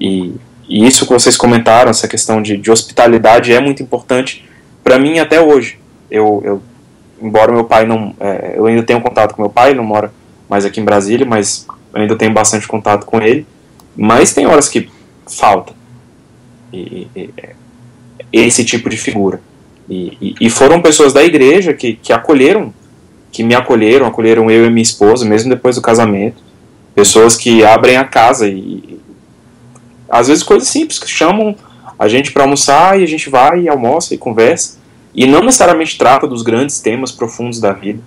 e, 0.00 0.34
e 0.70 0.86
isso 0.86 1.04
que 1.04 1.12
vocês 1.12 1.36
comentaram, 1.36 1.90
essa 1.90 2.06
questão 2.06 2.40
de, 2.40 2.56
de 2.56 2.70
hospitalidade 2.70 3.52
é 3.52 3.60
muito 3.60 3.82
importante 3.82 4.48
para 4.84 5.00
mim 5.00 5.18
até 5.18 5.40
hoje. 5.40 5.80
Eu, 6.08 6.40
eu 6.44 6.62
embora 7.20 7.52
meu 7.52 7.64
pai 7.64 7.84
não. 7.84 8.14
É, 8.20 8.54
eu 8.56 8.66
ainda 8.66 8.84
tenho 8.84 9.00
contato 9.00 9.34
com 9.34 9.42
meu 9.42 9.50
pai, 9.50 9.74
não 9.74 9.82
mora 9.82 10.12
mais 10.48 10.64
aqui 10.64 10.80
em 10.80 10.84
Brasília, 10.84 11.26
mas 11.26 11.66
ainda 11.92 12.16
tenho 12.16 12.32
bastante 12.32 12.68
contato 12.68 13.04
com 13.04 13.20
ele. 13.20 13.44
Mas 13.96 14.32
tem 14.32 14.46
horas 14.46 14.68
que 14.68 14.88
falta 15.26 15.72
e, 16.72 17.08
e, 17.16 17.30
é, 17.36 17.54
esse 18.32 18.64
tipo 18.64 18.88
de 18.88 18.96
figura. 18.96 19.40
E, 19.88 20.36
e, 20.40 20.48
foram 20.48 20.80
pessoas 20.80 21.12
da 21.12 21.24
igreja 21.24 21.74
que, 21.74 21.94
que 21.94 22.12
acolheram, 22.12 22.72
que 23.32 23.42
me 23.42 23.56
acolheram, 23.56 24.06
acolheram 24.06 24.48
eu 24.48 24.64
e 24.64 24.70
minha 24.70 24.82
esposa, 24.82 25.24
mesmo 25.24 25.50
depois 25.50 25.74
do 25.74 25.82
casamento. 25.82 26.40
Pessoas 26.94 27.36
que 27.36 27.64
abrem 27.64 27.96
a 27.96 28.04
casa 28.04 28.46
e. 28.46 29.00
Às 30.10 30.28
vezes 30.28 30.42
coisas 30.42 30.68
simples, 30.68 30.98
que 30.98 31.08
chamam 31.08 31.54
a 31.98 32.08
gente 32.08 32.32
para 32.32 32.42
almoçar 32.42 32.98
e 32.98 33.04
a 33.04 33.06
gente 33.06 33.30
vai 33.30 33.60
e 33.60 33.68
almoça 33.68 34.14
e 34.14 34.18
conversa. 34.18 34.78
E 35.14 35.26
não 35.26 35.42
necessariamente 35.42 35.96
trata 35.96 36.26
dos 36.26 36.42
grandes 36.42 36.80
temas 36.80 37.12
profundos 37.12 37.60
da 37.60 37.72
vida. 37.72 38.00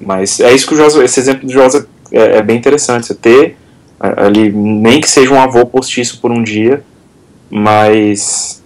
Mas 0.00 0.40
é 0.40 0.52
isso 0.52 0.66
que 0.66 0.74
o 0.74 0.76
Josa, 0.76 1.04
esse 1.04 1.18
exemplo 1.18 1.46
do 1.46 1.52
Josa 1.52 1.88
é, 2.12 2.38
é, 2.38 2.42
bem 2.42 2.56
interessante. 2.56 3.06
Você 3.06 3.14
ter 3.14 3.56
ali, 4.00 4.52
nem 4.52 5.00
que 5.00 5.10
seja 5.10 5.34
um 5.34 5.40
avô 5.40 5.66
postiço 5.66 6.20
por 6.20 6.30
um 6.30 6.42
dia, 6.42 6.84
mas 7.50 8.62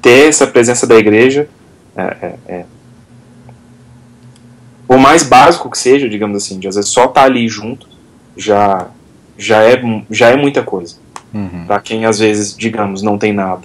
ter 0.00 0.28
essa 0.28 0.46
presença 0.46 0.86
da 0.86 0.96
igreja, 0.96 1.48
é, 1.96 2.02
é, 2.02 2.34
é, 2.48 2.64
por 4.86 4.98
mais 4.98 5.22
básico 5.22 5.70
que 5.70 5.78
seja, 5.78 6.08
digamos 6.08 6.36
assim, 6.36 6.58
de 6.58 6.66
às 6.66 6.76
vezes 6.76 6.90
só 6.90 7.04
estar 7.04 7.20
tá 7.20 7.26
ali 7.26 7.46
junto, 7.48 7.86
já, 8.36 8.88
já, 9.36 9.62
é, 9.62 9.80
já 10.10 10.30
é 10.30 10.36
muita 10.36 10.62
coisa. 10.62 10.96
Uhum. 11.32 11.64
Para 11.66 11.80
quem 11.80 12.06
às 12.06 12.18
vezes, 12.18 12.56
digamos, 12.56 13.02
não 13.02 13.18
tem 13.18 13.32
nada. 13.32 13.62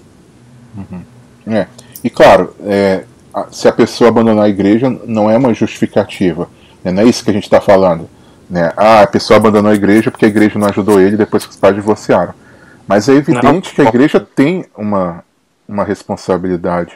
Uhum. 0.78 1.02
É. 1.48 1.68
E 2.04 2.10
claro, 2.10 2.56
é, 2.64 3.04
se 3.52 3.68
a 3.68 3.72
pessoa 3.72 4.10
abandonar 4.10 4.46
a 4.46 4.50
igreja 4.50 4.90
não 5.06 5.30
é 5.30 5.38
uma 5.38 5.54
justificativa. 5.54 6.50
Né? 6.84 6.92
Não 6.92 7.04
é 7.04 7.06
isso 7.06 7.24
que 7.24 7.30
a 7.30 7.34
gente 7.34 7.44
está 7.44 7.60
falando. 7.60 8.10
Né? 8.50 8.72
Ah, 8.78 9.02
a 9.02 9.08
pessoa 9.08 9.38
abandonou 9.38 9.72
a 9.72 9.76
igreja 9.76 10.12
porque 10.12 10.26
a 10.26 10.30
igreja 10.30 10.60
não 10.60 10.68
ajudou 10.68 11.02
ele 11.02 11.18
depois 11.18 11.46
que 11.46 11.52
os 11.52 11.58
pais 11.58 11.76
divorciaram. 11.76 12.34
Mas 12.88 13.10
é 13.10 13.14
evidente 13.14 13.44
não. 13.44 13.62
que 13.62 13.82
a 13.82 13.86
igreja 13.86 14.20
tem 14.20 14.66
uma, 14.78 15.24
uma 15.68 15.84
responsabilidade 15.84 16.94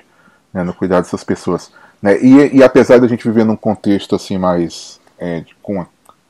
né, 0.54 0.64
no 0.64 0.74
cuidar 0.74 1.02
dessas 1.02 1.24
pessoas. 1.24 1.72
Né? 2.02 2.20
E, 2.22 2.58
e 2.58 2.64
apesar 2.64 3.00
da 3.00 3.08
gente 3.08 3.28
viver 3.28 3.44
num 3.44 3.56
contexto 3.56 4.16
assim 4.16 4.38
mais 4.38 5.00
é, 5.18 5.44
com 5.62 5.74
uma 5.74 5.88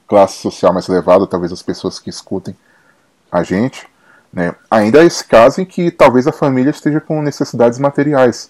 classe 0.08 0.38
social 0.38 0.74
mais 0.74 0.88
elevada, 0.90 1.28
talvez 1.28 1.52
as 1.52 1.62
pessoas 1.62 2.00
que 2.00 2.10
escutem 2.10 2.56
a 3.32 3.44
gente, 3.44 3.86
né, 4.32 4.54
ainda 4.70 5.02
há 5.02 5.06
esse 5.06 5.24
caso 5.24 5.62
em 5.62 5.66
que 5.66 5.90
talvez 5.90 6.28
a 6.28 6.32
família 6.32 6.70
esteja 6.70 7.00
com 7.00 7.22
necessidades 7.22 7.80
materiais. 7.80 8.50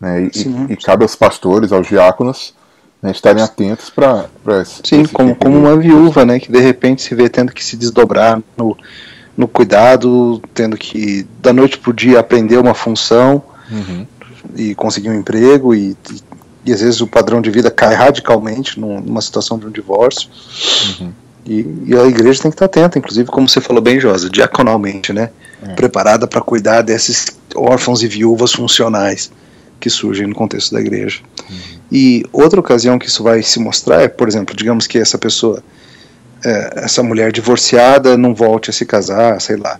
Né? 0.00 0.30
E, 0.34 0.72
e, 0.72 0.76
cabe 0.76 1.02
aos 1.02 1.16
pastores, 1.16 1.72
aos 1.72 1.86
diáconos, 1.86 2.54
né, 3.02 3.10
estarem 3.10 3.42
atentos 3.42 3.90
para 3.90 4.26
Sim, 4.64 5.04
como, 5.06 5.30
tipo 5.30 5.44
como 5.44 5.58
uma 5.58 5.76
viúva, 5.76 6.24
né, 6.24 6.38
que 6.38 6.50
de 6.50 6.60
repente 6.60 7.02
se 7.02 7.14
vê 7.14 7.28
tendo 7.28 7.52
que 7.52 7.64
se 7.64 7.76
desdobrar 7.76 8.40
no, 8.56 8.76
no 9.36 9.48
cuidado, 9.48 10.40
tendo 10.54 10.76
que 10.76 11.26
da 11.40 11.52
noite 11.52 11.78
para 11.78 11.90
o 11.90 11.94
dia 11.94 12.20
aprender 12.20 12.58
uma 12.58 12.74
função 12.74 13.42
uhum. 13.70 14.06
e 14.54 14.74
conseguir 14.74 15.10
um 15.10 15.14
emprego 15.14 15.74
e, 15.74 15.96
e, 16.10 16.22
e, 16.66 16.72
às 16.72 16.80
vezes 16.80 17.00
o 17.00 17.06
padrão 17.06 17.40
de 17.40 17.50
vida 17.50 17.70
cai 17.70 17.94
radicalmente 17.94 18.78
numa 18.78 19.20
situação 19.20 19.58
de 19.58 19.66
um 19.66 19.70
divórcio. 19.70 20.28
Uhum. 21.00 21.12
E, 21.46 21.64
e, 21.86 21.96
a 21.96 22.04
igreja 22.06 22.42
tem 22.42 22.50
que 22.50 22.56
estar 22.56 22.66
atenta, 22.66 22.98
inclusive, 22.98 23.28
como 23.30 23.48
você 23.48 23.60
falou 23.60 23.80
bem, 23.80 24.00
Josa, 24.00 24.28
diaconalmente, 24.28 25.12
né? 25.12 25.30
É. 25.62 25.74
Preparada 25.74 26.26
para 26.26 26.40
cuidar 26.40 26.82
desses 26.82 27.38
órfãos 27.54 28.02
e 28.02 28.08
viúvas 28.08 28.52
funcionais 28.52 29.30
que 29.78 29.88
surgem 29.88 30.26
no 30.26 30.34
contexto 30.34 30.72
da 30.72 30.80
igreja. 30.80 31.20
Uhum. 31.48 31.56
E 31.92 32.24
outra 32.32 32.58
ocasião 32.58 32.98
que 32.98 33.06
isso 33.06 33.22
vai 33.22 33.42
se 33.42 33.60
mostrar 33.60 34.02
é, 34.02 34.08
por 34.08 34.26
exemplo, 34.26 34.56
digamos 34.56 34.86
que 34.86 34.98
essa 34.98 35.16
pessoa, 35.16 35.62
é, 36.44 36.84
essa 36.84 37.02
mulher 37.02 37.30
divorciada 37.30 38.16
não 38.16 38.34
volte 38.34 38.70
a 38.70 38.72
se 38.72 38.84
casar, 38.84 39.40
sei 39.40 39.56
lá. 39.56 39.78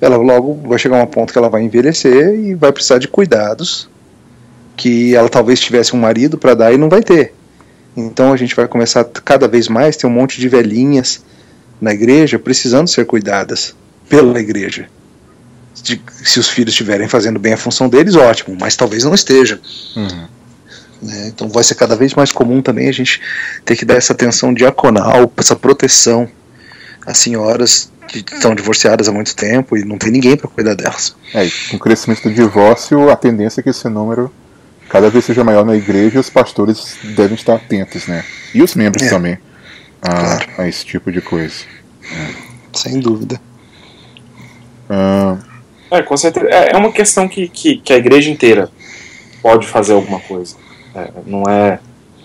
Ela 0.00 0.16
logo 0.16 0.54
vai 0.68 0.78
chegar 0.78 1.00
a 1.00 1.02
um 1.02 1.06
ponto 1.06 1.32
que 1.32 1.38
ela 1.38 1.48
vai 1.48 1.62
envelhecer 1.62 2.34
e 2.38 2.54
vai 2.54 2.72
precisar 2.72 2.98
de 2.98 3.08
cuidados 3.08 3.88
que 4.76 5.14
ela 5.14 5.28
talvez 5.28 5.60
tivesse 5.60 5.94
um 5.94 5.98
marido 5.98 6.38
para 6.38 6.54
dar 6.54 6.72
e 6.72 6.78
não 6.78 6.88
vai 6.88 7.02
ter. 7.02 7.34
Então 7.96 8.32
a 8.32 8.36
gente 8.36 8.54
vai 8.54 8.68
começar 8.68 9.04
cada 9.04 9.48
vez 9.48 9.68
mais 9.68 9.96
ter 9.96 10.06
um 10.06 10.10
monte 10.10 10.40
de 10.40 10.48
velhinhas 10.48 11.22
na 11.80 11.92
igreja 11.92 12.38
precisando 12.38 12.88
ser 12.88 13.06
cuidadas 13.06 13.74
pela 14.08 14.38
igreja 14.38 14.88
de, 15.82 16.00
se 16.22 16.38
os 16.38 16.48
filhos 16.48 16.72
estiverem 16.72 17.08
fazendo 17.08 17.38
bem 17.38 17.52
a 17.52 17.56
função 17.56 17.88
deles, 17.88 18.14
ótimo, 18.14 18.56
mas 18.58 18.76
talvez 18.76 19.04
não 19.04 19.14
estejam. 19.14 19.58
Uhum. 19.96 20.28
Né? 21.02 21.28
Então 21.28 21.48
vai 21.48 21.64
ser 21.64 21.74
cada 21.74 21.96
vez 21.96 22.14
mais 22.14 22.32
comum 22.32 22.60
também 22.60 22.88
a 22.88 22.92
gente 22.92 23.20
ter 23.64 23.76
que 23.76 23.84
dar 23.84 23.94
essa 23.94 24.12
atenção 24.12 24.52
diaconal, 24.52 25.32
essa 25.36 25.56
proteção 25.56 26.28
às 27.06 27.18
senhoras 27.18 27.90
que 28.06 28.18
estão 28.18 28.54
divorciadas 28.54 29.08
há 29.08 29.12
muito 29.12 29.34
tempo 29.34 29.76
e 29.76 29.84
não 29.84 29.96
tem 29.96 30.10
ninguém 30.10 30.36
para 30.36 30.48
cuidar 30.48 30.74
delas. 30.74 31.14
É, 31.32 31.48
com 31.70 31.76
o 31.76 31.78
crescimento 31.78 32.22
do 32.22 32.34
divórcio, 32.34 33.08
a 33.08 33.16
tendência 33.16 33.60
é 33.60 33.62
que 33.62 33.70
esse 33.70 33.88
número 33.88 34.32
cada 34.90 35.08
vez 35.08 35.24
seja 35.24 35.44
maior 35.44 35.64
na 35.64 35.76
igreja 35.76 36.16
e 36.16 36.20
os 36.20 36.28
pastores 36.28 36.98
devem 37.14 37.36
estar 37.36 37.54
atentos, 37.54 38.06
né? 38.08 38.24
E 38.52 38.60
os 38.60 38.74
membros 38.74 39.06
é. 39.06 39.08
também 39.08 39.38
a, 40.02 40.10
claro. 40.10 40.46
a, 40.58 40.68
esse 40.68 40.84
tipo 40.84 41.10
de 41.12 41.20
coisa. 41.20 41.64
É. 42.02 42.34
Sem 42.72 42.98
dúvida. 42.98 43.40
Uh, 44.90 45.38
é, 45.90 46.02
com 46.02 46.16
certeza. 46.16 46.48
É, 46.48 46.72
é 46.72 46.76
uma 46.76 46.90
questão 46.92 47.28
que, 47.28 47.48
que, 47.48 47.76
que, 47.76 47.92
a 47.92 47.96
igreja 47.96 48.30
inteira 48.30 48.68
pode 49.40 49.66
fazer 49.66 49.92
alguma 49.92 50.18
coisa. 50.18 50.56
É, 50.94 51.08
não 51.24 51.44
é. 51.48 51.78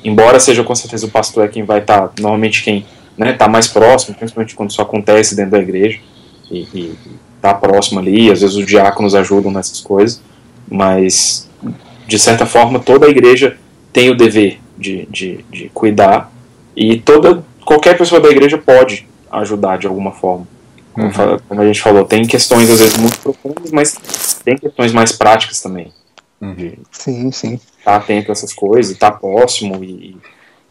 Embora 0.04 0.40
seja 0.40 0.64
com 0.64 0.76
certeza 0.76 1.06
o 1.06 1.10
pastor 1.10 1.46
é 1.46 1.48
quem 1.48 1.64
vai 1.64 1.80
estar, 1.80 2.08
tá, 2.08 2.14
normalmente 2.20 2.64
quem 2.64 2.80
está 3.12 3.26
né, 3.26 3.34
tá 3.34 3.48
mais 3.48 3.68
próximo, 3.68 4.16
principalmente 4.16 4.56
quando 4.56 4.72
isso 4.72 4.82
acontece 4.82 5.36
dentro 5.36 5.52
da 5.52 5.60
igreja, 5.60 6.00
e 6.52 6.96
está 7.36 7.54
próximo 7.54 8.00
ali, 8.00 8.32
às 8.32 8.42
vezes 8.42 8.56
os 8.56 8.66
diáconos 8.66 9.16
ajudam 9.16 9.52
nessas 9.52 9.82
coisas, 9.82 10.22
mas 10.70 11.50
de 12.08 12.20
certa 12.20 12.46
forma 12.46 12.80
toda 12.80 13.06
a 13.06 13.10
igreja 13.10 13.58
tem 13.92 14.10
o 14.10 14.16
dever 14.16 14.60
de, 14.78 15.08
de, 15.10 15.46
de 15.50 15.70
cuidar 15.74 16.32
e 16.76 17.00
toda 17.00 17.44
qualquer 17.64 17.98
pessoa 17.98 18.22
da 18.22 18.30
igreja 18.30 18.58
pode 18.58 19.08
ajudar 19.32 19.78
de 19.78 19.88
alguma 19.88 20.12
forma. 20.12 20.48
Como, 20.94 21.08
uhum. 21.08 21.40
como, 21.50 21.62
a 21.62 21.66
gente 21.66 21.82
falou, 21.82 22.06
tem 22.06 22.26
questões 22.26 22.70
às 22.70 22.80
vezes 22.80 22.98
muito 22.98 23.20
profundas, 23.20 23.72
mas 23.72 23.98
tem 24.46 24.56
questões 24.58 24.94
mais 24.94 25.12
práticas 25.12 25.62
também. 25.62 25.92
Uhum. 26.40 26.74
Sim, 26.92 27.32
sim. 27.32 27.54
Estar 27.56 27.92
tá 27.92 27.96
atento 27.96 28.32
a 28.32 28.34
essas 28.34 28.54
coisas, 28.54 28.92
estar 28.92 29.12
tá 29.12 29.18
próximo 29.18 29.84
e, 29.84 30.18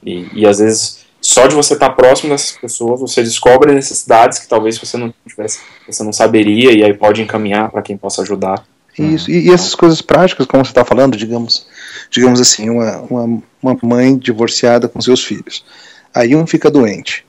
e, 0.02 0.28
e, 0.32 0.46
às 0.46 0.58
vezes 0.58 1.04
só 1.20 1.46
de 1.46 1.54
você 1.54 1.74
estar 1.74 1.90
próximo 1.90 2.30
dessas 2.30 2.56
pessoas 2.56 3.00
você 3.00 3.22
descobre 3.22 3.72
necessidades 3.72 4.38
que 4.38 4.48
talvez 4.48 4.78
você 4.78 4.96
não 4.96 5.12
tivesse, 5.26 5.60
você 5.86 6.02
não 6.02 6.12
saberia 6.12 6.72
e 6.72 6.84
aí 6.84 6.92
pode 6.92 7.22
encaminhar 7.22 7.70
para 7.70 7.82
quem 7.82 7.96
possa 7.96 8.22
ajudar. 8.22 8.64
Isso, 8.98 9.30
e, 9.30 9.48
e 9.48 9.50
essas 9.50 9.74
coisas 9.74 10.00
práticas, 10.00 10.46
como 10.46 10.64
você 10.64 10.70
está 10.70 10.84
falando, 10.84 11.16
digamos, 11.16 11.66
digamos 12.10 12.40
assim, 12.40 12.70
uma, 12.70 12.98
uma, 13.00 13.42
uma 13.62 13.78
mãe 13.82 14.16
divorciada 14.16 14.88
com 14.88 15.00
seus 15.00 15.24
filhos. 15.24 15.64
Aí 16.14 16.36
um 16.36 16.46
fica 16.46 16.70
doente 16.70 17.24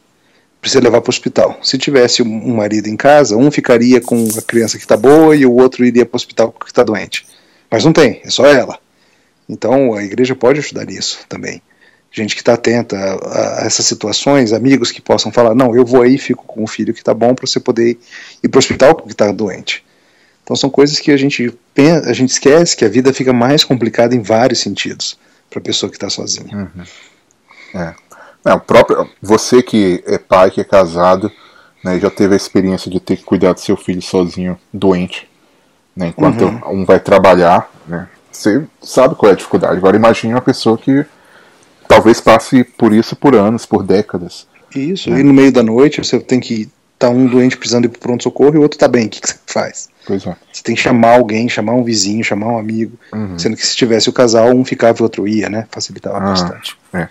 precisa 0.65 0.83
levar 0.83 0.99
para 0.99 1.09
o 1.09 1.13
hospital. 1.13 1.59
Se 1.61 1.77
tivesse 1.77 2.23
um 2.23 2.55
marido 2.55 2.87
em 2.87 2.97
casa, 2.97 3.37
um 3.37 3.51
ficaria 3.51 4.01
com 4.01 4.27
a 4.35 4.41
criança 4.41 4.77
que 4.77 4.83
está 4.83 4.97
boa 4.97 5.35
e 5.35 5.45
o 5.45 5.53
outro 5.53 5.85
iria 5.85 6.03
para 6.03 6.15
o 6.15 6.17
hospital 6.17 6.51
que 6.51 6.65
está 6.65 6.83
doente. 6.83 7.23
Mas 7.69 7.85
não 7.85 7.93
tem, 7.93 8.19
é 8.25 8.31
só 8.31 8.47
ela. 8.47 8.79
Então 9.47 9.93
a 9.93 10.03
igreja 10.03 10.35
pode 10.35 10.59
ajudar 10.59 10.85
nisso 10.85 11.19
também. 11.29 11.61
Gente 12.11 12.33
que 12.33 12.41
está 12.41 12.53
atenta 12.53 12.97
a, 12.97 13.61
a, 13.61 13.65
essas 13.67 13.85
situações, 13.85 14.53
amigos 14.53 14.91
que 14.91 15.01
possam 15.01 15.31
falar: 15.31 15.53
não, 15.53 15.75
eu 15.75 15.85
vou 15.85 16.01
aí, 16.01 16.17
fico 16.17 16.43
com 16.45 16.63
o 16.63 16.67
filho 16.67 16.95
que 16.95 16.99
está 17.01 17.13
bom 17.13 17.35
para 17.35 17.45
você 17.45 17.59
poder 17.59 17.99
ir 18.41 18.47
para 18.49 18.57
o 18.57 18.59
hospital 18.59 18.95
que 18.95 19.11
está 19.11 19.31
doente. 19.31 19.85
Então 20.45 20.55
são 20.55 20.69
coisas 20.69 20.99
que 20.99 21.11
a 21.11 21.17
gente 21.17 21.51
pensa, 21.73 22.07
a 22.07 22.13
gente 22.13 22.29
esquece 22.29 22.77
que 22.77 22.85
a 22.85 22.89
vida 22.89 23.11
fica 23.11 23.33
mais 23.33 23.63
complicada 23.63 24.15
em 24.15 24.21
vários 24.21 24.59
sentidos 24.59 25.17
para 25.49 25.57
a 25.57 25.61
pessoa 25.61 25.89
que 25.89 25.95
está 25.97 26.07
sozinha. 26.07 26.55
Uhum. 26.55 27.81
É. 27.81 27.95
Não, 28.45 28.59
próprio, 28.59 29.09
você 29.19 29.63
que 29.63 30.03
é 30.05 30.19
pai, 30.19 30.51
que 30.51 30.61
é 30.61 30.63
casado, 30.63 31.31
né, 31.83 31.99
já 31.99 32.11
teve 32.11 32.35
a 32.35 32.37
experiência 32.37 32.91
de 32.91 32.99
ter 32.99 33.17
que 33.17 33.23
cuidar 33.23 33.53
do 33.53 33.59
seu 33.59 33.75
filho 33.75 34.03
sozinho, 34.03 34.55
doente, 34.71 35.27
né, 35.95 36.09
enquanto 36.09 36.45
uhum. 36.45 36.81
um 36.81 36.85
vai 36.85 36.99
trabalhar, 36.99 37.67
né, 37.87 38.07
você 38.31 38.63
sabe 38.83 39.15
qual 39.15 39.31
é 39.31 39.33
a 39.33 39.37
dificuldade. 39.37 39.77
Agora 39.77 39.97
imagine 39.97 40.33
uma 40.35 40.41
pessoa 40.41 40.77
que 40.77 41.03
talvez 41.87 42.21
passe 42.21 42.63
por 42.63 42.93
isso 42.93 43.15
por 43.15 43.35
anos, 43.35 43.65
por 43.65 43.81
décadas. 43.81 44.45
Isso, 44.75 45.09
é. 45.09 45.19
e 45.19 45.23
no 45.23 45.33
meio 45.33 45.51
da 45.51 45.63
noite 45.63 46.03
você 46.03 46.19
tem 46.19 46.39
que 46.39 46.69
tá 46.97 47.09
um 47.09 47.27
doente 47.27 47.57
precisando 47.57 47.85
ir 47.85 47.89
pro 47.89 47.99
pronto-socorro 47.99 48.55
e 48.55 48.57
o 48.57 48.61
outro 48.61 48.79
tá 48.79 48.87
bem, 48.87 49.07
o 49.07 49.09
que, 49.09 49.21
que 49.21 49.29
você 49.29 49.37
faz? 49.45 49.89
Pois 50.05 50.25
é. 50.25 50.35
Você 50.51 50.63
tem 50.63 50.75
que 50.75 50.81
chamar 50.81 51.15
alguém, 51.15 51.49
chamar 51.49 51.73
um 51.73 51.83
vizinho, 51.83 52.23
chamar 52.23 52.47
um 52.47 52.57
amigo. 52.57 52.97
Uhum. 53.11 53.37
Sendo 53.37 53.57
que 53.57 53.65
se 53.65 53.75
tivesse 53.75 54.09
o 54.09 54.13
casal, 54.13 54.49
um 54.49 54.63
ficava 54.63 54.97
e 54.97 55.01
o 55.01 55.03
outro 55.03 55.27
ia, 55.27 55.49
né? 55.49 55.67
Facilitava 55.71 56.17
ah, 56.17 56.21
bastante. 56.21 56.77
É. 56.93 57.07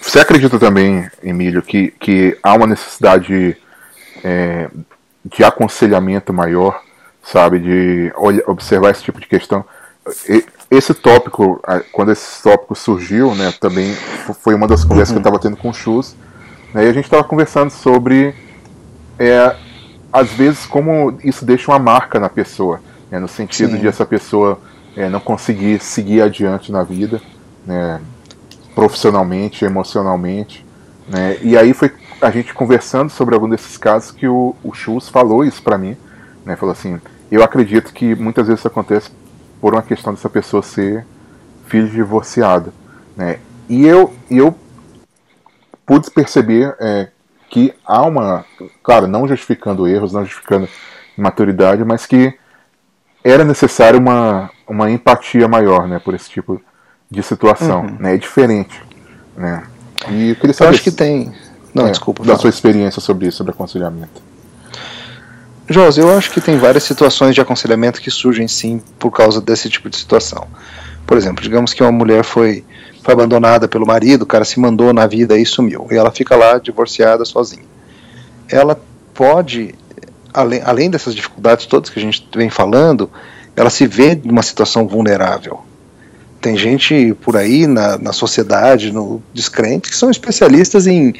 Você 0.00 0.18
acredita 0.18 0.58
também, 0.58 1.08
Emílio, 1.22 1.62
que, 1.62 1.92
que 1.98 2.36
há 2.42 2.54
uma 2.54 2.66
necessidade 2.66 3.56
é, 4.22 4.68
de 5.24 5.42
aconselhamento 5.42 6.32
maior, 6.32 6.82
sabe? 7.22 7.58
De 7.58 8.12
olha, 8.16 8.42
observar 8.46 8.90
esse 8.90 9.02
tipo 9.02 9.18
de 9.18 9.26
questão. 9.26 9.64
Esse 10.70 10.94
tópico, 10.94 11.60
quando 11.92 12.12
esse 12.12 12.42
tópico 12.42 12.74
surgiu, 12.74 13.34
né, 13.34 13.52
também 13.60 13.94
foi 14.42 14.54
uma 14.54 14.68
das 14.68 14.84
conversas 14.84 15.14
uhum. 15.14 15.22
que 15.22 15.26
eu 15.26 15.30
estava 15.30 15.42
tendo 15.42 15.56
com 15.56 15.70
o 15.70 15.74
Chus, 15.74 16.14
né, 16.72 16.86
e 16.86 16.88
a 16.88 16.92
gente 16.92 17.04
estava 17.04 17.24
conversando 17.24 17.70
sobre 17.70 18.34
é, 19.20 19.54
às 20.10 20.30
vezes 20.30 20.64
como 20.64 21.18
isso 21.22 21.44
deixa 21.44 21.70
uma 21.70 21.78
marca 21.78 22.18
na 22.18 22.30
pessoa, 22.30 22.80
né, 23.10 23.18
no 23.18 23.28
sentido 23.28 23.72
Sim. 23.72 23.80
de 23.80 23.86
essa 23.86 24.06
pessoa 24.06 24.58
é, 24.96 25.10
não 25.10 25.20
conseguir 25.20 25.78
seguir 25.80 26.22
adiante 26.22 26.72
na 26.72 26.82
vida, 26.82 27.20
né, 27.66 28.00
profissionalmente, 28.74 29.62
emocionalmente. 29.62 30.64
Né, 31.06 31.36
e 31.42 31.56
aí 31.56 31.74
foi 31.74 31.92
a 32.22 32.30
gente 32.30 32.54
conversando 32.54 33.10
sobre 33.10 33.34
algum 33.34 33.48
desses 33.48 33.76
casos 33.76 34.10
que 34.10 34.26
o, 34.26 34.56
o 34.64 34.72
Schultz 34.72 35.10
falou 35.10 35.44
isso 35.44 35.62
para 35.62 35.76
mim. 35.76 35.96
Né, 36.44 36.56
falou 36.56 36.72
assim: 36.72 36.98
eu 37.30 37.44
acredito 37.44 37.92
que 37.92 38.14
muitas 38.14 38.46
vezes 38.46 38.60
isso 38.60 38.68
acontece 38.68 39.10
por 39.60 39.74
uma 39.74 39.82
questão 39.82 40.14
dessa 40.14 40.30
pessoa 40.30 40.62
ser 40.62 41.04
filho 41.66 41.88
divorciado. 41.88 42.72
Né, 43.14 43.38
e 43.68 43.86
eu, 43.86 44.14
eu 44.30 44.56
pude 45.84 46.10
perceber 46.10 46.74
é, 46.80 47.08
que 47.50 47.74
há 47.84 48.02
uma, 48.02 48.44
claro, 48.82 49.06
não 49.06 49.26
justificando 49.26 49.86
erros, 49.86 50.12
não 50.12 50.22
justificando 50.22 50.68
maturidade, 51.16 51.84
mas 51.84 52.06
que 52.06 52.32
era 53.22 53.44
necessário 53.44 53.98
uma, 53.98 54.50
uma 54.66 54.90
empatia 54.90 55.46
maior, 55.48 55.86
né, 55.86 55.98
por 55.98 56.14
esse 56.14 56.30
tipo 56.30 56.62
de 57.10 57.22
situação, 57.22 57.82
uhum. 57.82 57.96
né, 57.98 58.14
é 58.14 58.16
diferente, 58.16 58.80
né. 59.36 59.64
E 60.08 60.30
eu 60.30 60.36
queria 60.36 60.54
saber. 60.54 60.70
Eu 60.70 60.74
acho 60.74 60.82
que 60.82 60.90
tem. 60.90 61.32
Não, 61.74 61.86
é, 61.86 61.90
desculpa. 61.90 62.24
Da 62.24 62.38
sua 62.38 62.48
experiência 62.48 63.00
sobre 63.02 63.26
isso, 63.26 63.36
sobre 63.36 63.52
aconselhamento. 63.52 64.22
José, 65.68 66.00
eu 66.02 66.16
acho 66.16 66.30
que 66.32 66.40
tem 66.40 66.56
várias 66.56 66.82
situações 66.82 67.34
de 67.34 67.40
aconselhamento 67.40 68.00
que 68.00 68.10
surgem 68.10 68.48
sim 68.48 68.82
por 68.98 69.10
causa 69.10 69.40
desse 69.40 69.68
tipo 69.68 69.88
de 69.90 69.96
situação. 69.96 70.48
Por 71.10 71.16
exemplo, 71.16 71.42
digamos 71.42 71.74
que 71.74 71.82
uma 71.82 71.90
mulher 71.90 72.22
foi 72.22 72.62
foi 73.02 73.14
abandonada 73.14 73.66
pelo 73.66 73.84
marido, 73.84 74.22
o 74.22 74.26
cara 74.26 74.44
se 74.44 74.60
mandou 74.60 74.92
na 74.92 75.08
vida 75.08 75.36
e 75.36 75.44
sumiu. 75.44 75.88
E 75.90 75.96
ela 75.96 76.12
fica 76.12 76.36
lá 76.36 76.56
divorciada 76.56 77.24
sozinha. 77.24 77.64
Ela 78.48 78.80
pode, 79.12 79.74
além, 80.32 80.62
além 80.64 80.88
dessas 80.88 81.12
dificuldades 81.12 81.66
todas 81.66 81.90
que 81.90 81.98
a 81.98 82.02
gente 82.02 82.24
vem 82.32 82.48
falando, 82.48 83.10
ela 83.56 83.70
se 83.70 83.88
vê 83.88 84.20
numa 84.22 84.42
situação 84.42 84.86
vulnerável. 84.86 85.58
Tem 86.40 86.56
gente 86.56 87.12
por 87.20 87.36
aí 87.36 87.66
na, 87.66 87.98
na 87.98 88.12
sociedade, 88.12 88.92
no 88.92 89.20
descrente, 89.34 89.90
que 89.90 89.96
são 89.96 90.12
especialistas 90.12 90.86
em, 90.86 91.12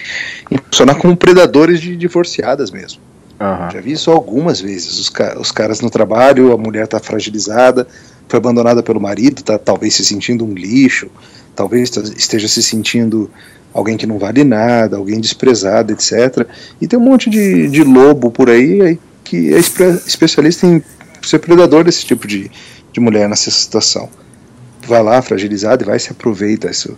em 0.52 0.58
funcionar 0.70 0.94
como 0.94 1.16
predadores 1.16 1.80
de 1.80 1.96
divorciadas 1.96 2.70
mesmo. 2.70 3.00
Uhum. 3.40 3.70
Já 3.72 3.80
vi 3.80 3.90
isso 3.90 4.12
algumas 4.12 4.60
vezes. 4.60 5.00
Os, 5.00 5.12
os 5.36 5.50
caras 5.50 5.80
no 5.80 5.90
trabalho, 5.90 6.52
a 6.52 6.56
mulher 6.56 6.84
está 6.84 7.00
fragilizada, 7.00 7.88
foi 8.30 8.38
abandonada 8.38 8.82
pelo 8.82 9.00
marido, 9.00 9.40
está 9.40 9.58
talvez 9.58 9.94
se 9.94 10.04
sentindo 10.04 10.44
um 10.44 10.54
lixo, 10.54 11.10
talvez 11.54 11.90
esteja 12.16 12.46
se 12.46 12.62
sentindo 12.62 13.28
alguém 13.74 13.96
que 13.96 14.06
não 14.06 14.18
vale 14.18 14.44
nada, 14.44 14.96
alguém 14.96 15.20
desprezado, 15.20 15.92
etc. 15.92 16.46
E 16.80 16.86
tem 16.86 16.96
um 16.96 17.02
monte 17.02 17.28
de, 17.28 17.68
de 17.68 17.82
lobo 17.82 18.30
por 18.30 18.48
aí 18.48 18.98
que 19.24 19.52
é 19.52 19.58
especialista 19.58 20.66
em 20.66 20.82
ser 21.22 21.40
predador 21.40 21.84
desse 21.84 22.04
tipo 22.04 22.26
de, 22.26 22.50
de 22.92 23.00
mulher 23.00 23.28
nessa 23.28 23.50
situação. 23.50 24.08
Vai 24.86 25.02
lá 25.02 25.20
fragilizado 25.20 25.82
e 25.82 25.86
vai 25.86 25.98
se 25.98 26.10
aproveita. 26.12 26.70
Isso. 26.70 26.96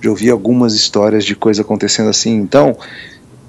Já 0.00 0.10
ouvi 0.10 0.30
algumas 0.30 0.74
histórias 0.74 1.24
de 1.24 1.34
coisa 1.34 1.62
acontecendo 1.62 2.10
assim. 2.10 2.36
Então, 2.36 2.76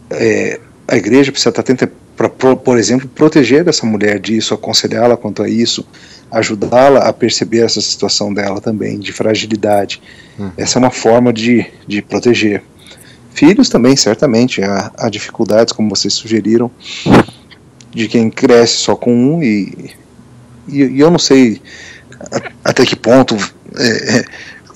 é, 0.10 0.60
a 0.88 0.96
igreja 0.96 1.32
precisa 1.32 1.50
estar 1.50 1.62
atenta 1.62 1.92
para, 2.16 2.30
por 2.30 2.78
exemplo, 2.78 3.08
proteger 3.08 3.68
essa 3.68 3.86
mulher 3.86 4.20
disso, 4.20 4.54
aconselhá-la 4.54 5.16
quanto 5.16 5.44
a 5.44 5.50
isso, 5.50 5.86
ajudá-la 6.32 7.08
a 7.08 7.14
perceber 7.14 7.64
essa 7.64 7.80
situação 7.80 8.34
dela 8.34 8.60
também, 8.60 8.98
de 8.98 9.12
fragilidade. 9.12 10.02
Uhum. 10.40 10.52
Essa 10.58 10.78
é 10.78 10.80
uma 10.80 10.90
forma 10.90 11.32
de, 11.32 11.66
de 11.88 12.02
proteger. 12.02 12.64
Filhos 13.34 13.70
também, 13.70 13.96
certamente, 13.96 14.64
há, 14.64 14.92
há 14.98 15.10
dificuldades, 15.10 15.72
como 15.72 15.90
vocês 15.90 16.14
sugeriram, 16.14 16.72
de 17.94 18.08
quem 18.08 18.32
cresce 18.32 18.78
só 18.78 18.96
com 18.96 19.14
um, 19.14 19.44
e, 19.44 19.92
e, 20.68 20.84
e 20.84 21.00
eu 21.00 21.12
não 21.12 21.20
sei 21.20 21.62
até 22.64 22.84
que 22.84 22.96
ponto 22.96 23.36
é, 23.76 24.18
é, 24.18 24.26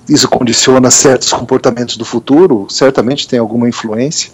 isso 0.08 0.28
condiciona 0.28 0.92
certos 0.92 1.32
comportamentos 1.32 1.98
do 1.98 2.06
futuro, 2.06 2.68
certamente 2.70 3.28
tem 3.28 3.40
alguma 3.40 3.68
influência. 3.68 4.30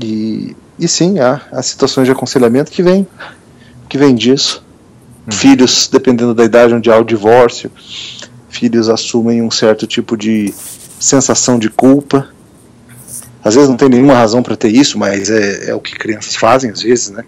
E, 0.00 0.56
e 0.78 0.88
sim, 0.88 1.18
há, 1.18 1.40
há 1.50 1.62
situações 1.62 2.06
de 2.06 2.12
aconselhamento 2.12 2.70
que 2.70 2.82
vem, 2.82 3.06
que 3.88 3.96
vem 3.96 4.14
disso. 4.14 4.64
Hum. 5.26 5.32
Filhos, 5.32 5.88
dependendo 5.90 6.34
da 6.34 6.44
idade 6.44 6.74
onde 6.74 6.90
há 6.90 6.98
o 6.98 7.04
divórcio, 7.04 7.70
filhos 8.48 8.88
assumem 8.88 9.42
um 9.42 9.50
certo 9.50 9.86
tipo 9.86 10.16
de 10.16 10.52
sensação 10.98 11.58
de 11.58 11.68
culpa. 11.68 12.28
Às 13.42 13.54
vezes 13.54 13.68
não 13.68 13.76
tem 13.76 13.88
nenhuma 13.88 14.14
razão 14.14 14.42
para 14.42 14.56
ter 14.56 14.68
isso, 14.68 14.98
mas 14.98 15.30
é, 15.30 15.70
é, 15.70 15.74
o 15.74 15.80
que 15.80 15.94
crianças 15.94 16.34
fazem 16.34 16.70
às 16.70 16.82
vezes, 16.82 17.10
né? 17.10 17.24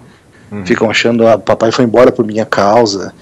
Uhum. 0.51 0.65
Ficam 0.65 0.91
achando, 0.91 1.27
ah, 1.27 1.39
papai 1.39 1.71
foi 1.71 1.85
embora 1.85 2.11
por 2.11 2.27
minha 2.27 2.47
causa, 2.47 3.13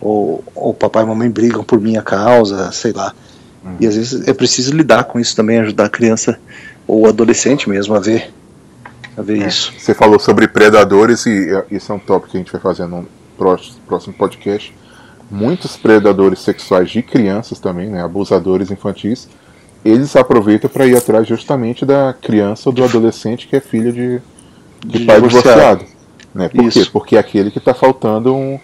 ou, 0.00 0.44
ou 0.54 0.74
papai 0.74 1.04
e 1.04 1.06
mamãe 1.06 1.30
brigam 1.30 1.64
por 1.64 1.80
minha 1.80 2.02
causa, 2.02 2.70
sei 2.72 2.92
lá. 2.92 3.14
Uhum. 3.64 3.76
E 3.80 3.86
às 3.86 3.96
vezes 3.96 4.28
é 4.28 4.34
preciso 4.34 4.76
lidar 4.76 5.04
com 5.04 5.18
isso 5.18 5.34
também, 5.34 5.60
ajudar 5.60 5.86
a 5.86 5.88
criança 5.88 6.38
ou 6.86 7.02
o 7.02 7.06
adolescente 7.06 7.68
mesmo 7.68 7.94
a 7.94 8.00
ver, 8.00 8.30
a 9.16 9.22
ver 9.22 9.42
é. 9.42 9.46
isso. 9.46 9.72
Você 9.78 9.94
falou 9.94 10.18
sobre 10.18 10.48
predadores 10.48 11.26
e 11.26 11.48
isso 11.70 11.92
é 11.92 11.94
um 11.94 11.98
tópico 11.98 12.32
que 12.32 12.36
a 12.36 12.40
gente 12.40 12.52
vai 12.52 12.60
fazer 12.60 12.86
no 12.86 13.06
próximo 13.86 14.14
podcast 14.14 14.74
muitos 15.30 15.76
predadores 15.76 16.40
sexuais 16.40 16.90
de 16.90 17.02
crianças 17.02 17.58
também, 17.58 17.88
né, 17.88 18.02
abusadores 18.02 18.70
infantis, 18.70 19.28
eles 19.84 20.14
aproveitam 20.16 20.70
para 20.70 20.86
ir 20.86 20.96
atrás 20.96 21.26
justamente 21.26 21.84
da 21.84 22.14
criança 22.14 22.68
ou 22.68 22.72
do 22.72 22.84
adolescente 22.84 23.46
que 23.46 23.56
é 23.56 23.60
filho 23.60 23.92
de, 23.92 24.20
de, 24.84 24.98
de 24.98 25.04
pai 25.04 25.20
divorciado. 25.20 25.84
Né? 26.34 26.48
Por 26.48 26.64
Isso. 26.64 26.84
quê? 26.84 26.90
Porque 26.90 27.16
é 27.16 27.18
aquele 27.18 27.50
que 27.50 27.58
está 27.58 27.74
faltando 27.74 28.34
um, 28.34 28.58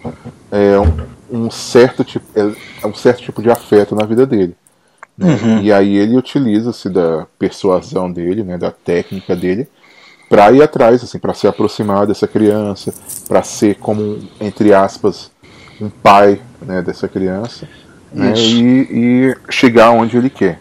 é, 0.50 0.78
um, 0.78 1.44
um, 1.44 1.50
certo 1.50 2.02
tipo, 2.02 2.26
é, 2.34 2.86
um 2.86 2.94
certo 2.94 3.22
tipo 3.22 3.42
de 3.42 3.50
afeto 3.50 3.94
na 3.94 4.04
vida 4.06 4.26
dele. 4.26 4.56
Né? 5.16 5.38
Uhum. 5.42 5.60
E 5.60 5.72
aí 5.72 5.96
ele 5.96 6.16
utiliza-se 6.16 6.88
da 6.88 7.26
persuasão 7.38 8.10
dele, 8.10 8.42
né, 8.42 8.56
da 8.56 8.70
técnica 8.70 9.36
dele, 9.36 9.68
para 10.30 10.52
ir 10.52 10.62
atrás, 10.62 11.02
assim, 11.02 11.18
para 11.18 11.34
se 11.34 11.48
aproximar 11.48 12.06
dessa 12.06 12.28
criança, 12.28 12.94
para 13.28 13.42
ser 13.42 13.74
como, 13.74 14.20
entre 14.40 14.72
aspas, 14.72 15.28
um 15.80 15.90
pai 15.90 16.40
né, 16.62 16.80
dessa 16.80 17.08
criança 17.08 17.68
né, 18.12 18.32
e, 18.36 18.88
e, 18.90 19.36
chegar 19.50 19.90
onde 19.90 20.16
ele 20.16 20.30
quer. 20.30 20.60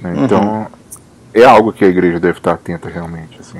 Né? 0.00 0.12
Uhum. 0.12 0.24
Então 0.24 0.66
é 1.32 1.44
algo 1.44 1.72
que 1.72 1.82
a 1.82 1.88
igreja 1.88 2.20
deve 2.20 2.38
estar 2.38 2.52
atenta 2.52 2.90
realmente. 2.90 3.40
Assim. 3.40 3.58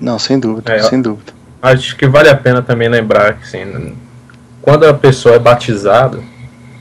Não, 0.00 0.18
sem 0.18 0.40
dúvida, 0.40 0.72
é, 0.72 0.82
sem 0.82 1.02
dúvida. 1.02 1.34
Acho 1.60 1.96
que 1.96 2.06
vale 2.06 2.30
a 2.30 2.36
pena 2.36 2.62
também 2.62 2.88
lembrar 2.88 3.34
que 3.34 3.44
assim, 3.44 3.94
quando 4.62 4.86
a 4.86 4.94
pessoa 4.94 5.34
é 5.34 5.38
batizada, 5.38 6.18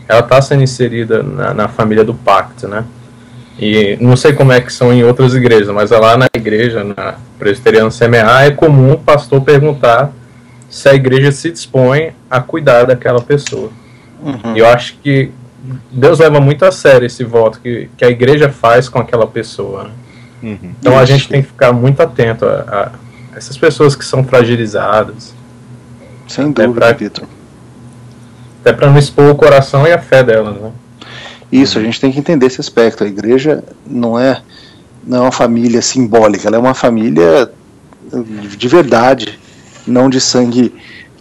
ela 0.08 0.22
está 0.22 0.42
sendo 0.42 0.64
inserida 0.64 1.22
na, 1.22 1.54
na, 1.54 1.68
família 1.68 2.06
do 2.06 2.14
pacto, 2.14 2.70
né? 2.70 2.86
E 3.58 3.98
não 4.02 4.18
sei 4.18 4.34
como 4.34 4.52
é 4.52 4.60
que 4.60 4.72
são 4.72 4.94
em 4.94 5.04
outras 5.04 5.34
igrejas, 5.34 5.70
mas 5.74 5.92
lá 5.92 6.18
na 6.18 6.28
igreja, 6.36 6.84
na 6.84 7.16
presbiteriana 7.40 7.90
CMA, 7.90 8.44
é 8.44 8.52
comum 8.52 8.94
o 8.94 8.98
pastor 8.98 9.42
perguntar 9.42 10.12
se 10.70 10.90
a 10.90 10.94
igreja 10.94 11.32
se 11.32 11.50
dispõe 11.52 12.12
a 12.30 12.42
cuidar 12.42 12.86
daquela 12.86 13.22
pessoa. 13.22 13.70
Uhum. 14.22 14.56
E 14.56 14.60
eu 14.60 14.68
acho 14.68 14.98
que 14.98 15.32
Deus 15.90 16.20
leva 16.20 16.40
muito 16.42 16.66
a 16.66 16.72
sério 16.72 17.06
esse 17.06 17.24
voto 17.24 17.60
que, 17.62 17.90
que 17.96 18.04
a 18.04 18.10
igreja 18.10 18.50
faz 18.50 18.90
com 18.90 19.00
aquela 19.00 19.26
pessoa. 19.26 19.86
Né? 19.86 19.92
Uhum. 20.44 20.72
Então 20.80 20.94
Isso. 20.94 21.02
a 21.02 21.06
gente 21.06 21.30
tem 21.30 21.42
que 21.42 21.48
ficar 21.48 21.72
muito 21.72 22.02
atento 22.02 22.46
a, 22.46 22.92
a 23.34 23.38
essas 23.38 23.58
pessoas 23.58 23.96
que 23.96 24.04
são 24.04 24.24
fragilizadas. 24.24 25.34
Sem 26.28 26.52
dúvida, 26.52 26.94
Vitor. 26.94 27.26
Até 28.62 28.74
para 28.74 28.90
não 28.90 28.98
expor 28.98 29.30
o 29.30 29.36
coração 29.36 29.88
e 29.88 29.94
a 29.94 30.00
fé 30.00 30.24
delas, 30.24 30.56
né? 30.56 30.72
Isso, 31.62 31.80
a 31.80 31.82
gente 31.82 32.00
tem 32.00 32.12
que 32.12 32.20
entender 32.20 32.46
esse 32.46 32.62
aspecto. 32.62 33.04
A 33.04 33.08
igreja 33.08 33.64
não 33.86 34.20
é, 34.20 34.42
não 35.06 35.18
é 35.18 35.22
uma 35.22 35.32
família 35.32 35.82
simbólica, 35.82 36.48
ela 36.48 36.58
é 36.58 36.60
uma 36.60 36.74
família 36.74 37.52
de 38.58 38.68
verdade 38.68 39.40
não 39.88 40.10
de 40.10 40.22
sangue 40.22 40.74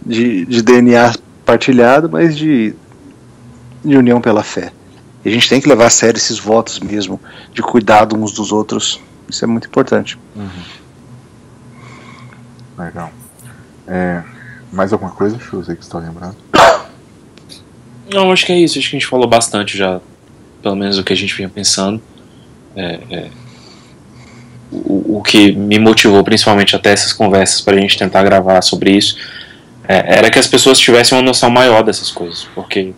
de, 0.05 0.45
de 0.45 0.61
DNA 0.61 1.13
partilhado, 1.45 2.09
mas 2.09 2.37
de 2.37 2.75
de 3.85 3.95
união 3.95 4.19
pela 4.19 4.43
fé. 4.43 4.71
E 5.23 5.29
a 5.29 5.31
gente 5.31 5.47
tem 5.47 5.61
que 5.61 5.69
levar 5.69 5.85
a 5.85 5.89
sério 5.89 6.17
esses 6.17 6.39
votos 6.39 6.79
mesmo, 6.79 7.21
de 7.53 7.61
cuidado 7.61 8.15
uns 8.15 8.33
dos 8.33 8.51
outros. 8.51 8.99
Isso 9.29 9.43
é 9.43 9.47
muito 9.47 9.67
importante. 9.67 10.17
Uhum. 10.35 10.49
Legal. 12.77 13.11
É, 13.87 14.23
mais 14.71 14.91
alguma 14.91 15.11
coisa, 15.11 15.39
Chus, 15.39 15.69
aí 15.69 15.75
que 15.75 15.83
você 15.83 15.87
está 15.87 15.99
lembrando? 15.99 16.35
Não, 18.11 18.31
acho 18.31 18.45
que 18.45 18.51
é 18.51 18.59
isso. 18.59 18.77
Acho 18.77 18.89
que 18.89 18.95
a 18.95 18.99
gente 18.99 19.09
falou 19.09 19.27
bastante 19.27 19.77
já, 19.77 19.99
pelo 20.65 20.75
menos 20.75 20.97
o 20.97 21.03
que 21.03 21.13
a 21.13 21.15
gente 21.15 21.35
vinha 21.35 21.47
pensando. 21.47 22.01
É, 22.75 22.99
é, 23.11 23.25
o, 24.71 25.19
o 25.19 25.21
que 25.21 25.51
me 25.51 25.77
motivou 25.77 26.23
principalmente 26.23 26.75
até 26.75 26.91
essas 26.91 27.13
conversas 27.13 27.61
para 27.61 27.75
a 27.75 27.79
gente 27.79 27.95
tentar 27.95 28.23
gravar 28.23 28.59
sobre 28.63 28.89
isso 28.89 29.15
é, 29.87 30.17
era 30.17 30.31
que 30.31 30.39
as 30.39 30.47
pessoas 30.47 30.79
tivessem 30.79 31.15
uma 31.15 31.23
noção 31.23 31.51
maior 31.51 31.83
dessas 31.83 32.09
coisas, 32.09 32.47
porque 32.55 32.93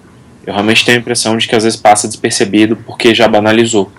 eu 0.45 0.53
realmente 0.53 0.86
tenho 0.86 0.97
a 0.97 1.01
impressão 1.01 1.38
de 1.38 1.45
que 1.45 1.53
às 1.58 1.65
vezes 1.65 1.77
passa 1.77 2.08
despercebido 2.08 2.77
porque 2.77 3.13
já 3.13 3.27
banalizou. 3.27 3.91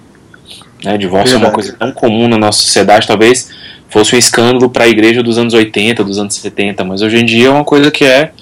Né? 0.83 0.97
Divórcio 0.97 1.33
Verdade. 1.33 1.45
é 1.45 1.47
uma 1.49 1.53
coisa 1.53 1.73
tão 1.75 1.93
comum 1.93 2.27
na 2.27 2.39
nossa 2.39 2.63
sociedade, 2.63 3.07
talvez 3.07 3.51
fosse 3.91 4.17
um 4.17 4.19
escândalo 4.19 4.71
para 4.71 4.85
a 4.85 4.89
igreja 4.89 5.23
dos 5.23 5.37
anos 5.37 5.53
80, 5.53 6.03
dos 6.03 6.19
anos 6.19 6.35
70, 6.37 6.85
mas 6.85 7.03
hoje 7.03 7.19
em 7.19 7.25
dia 7.27 7.49
é 7.49 7.51
uma 7.51 7.65
coisa 7.65 7.91
que 7.91 8.07
é 8.07 8.33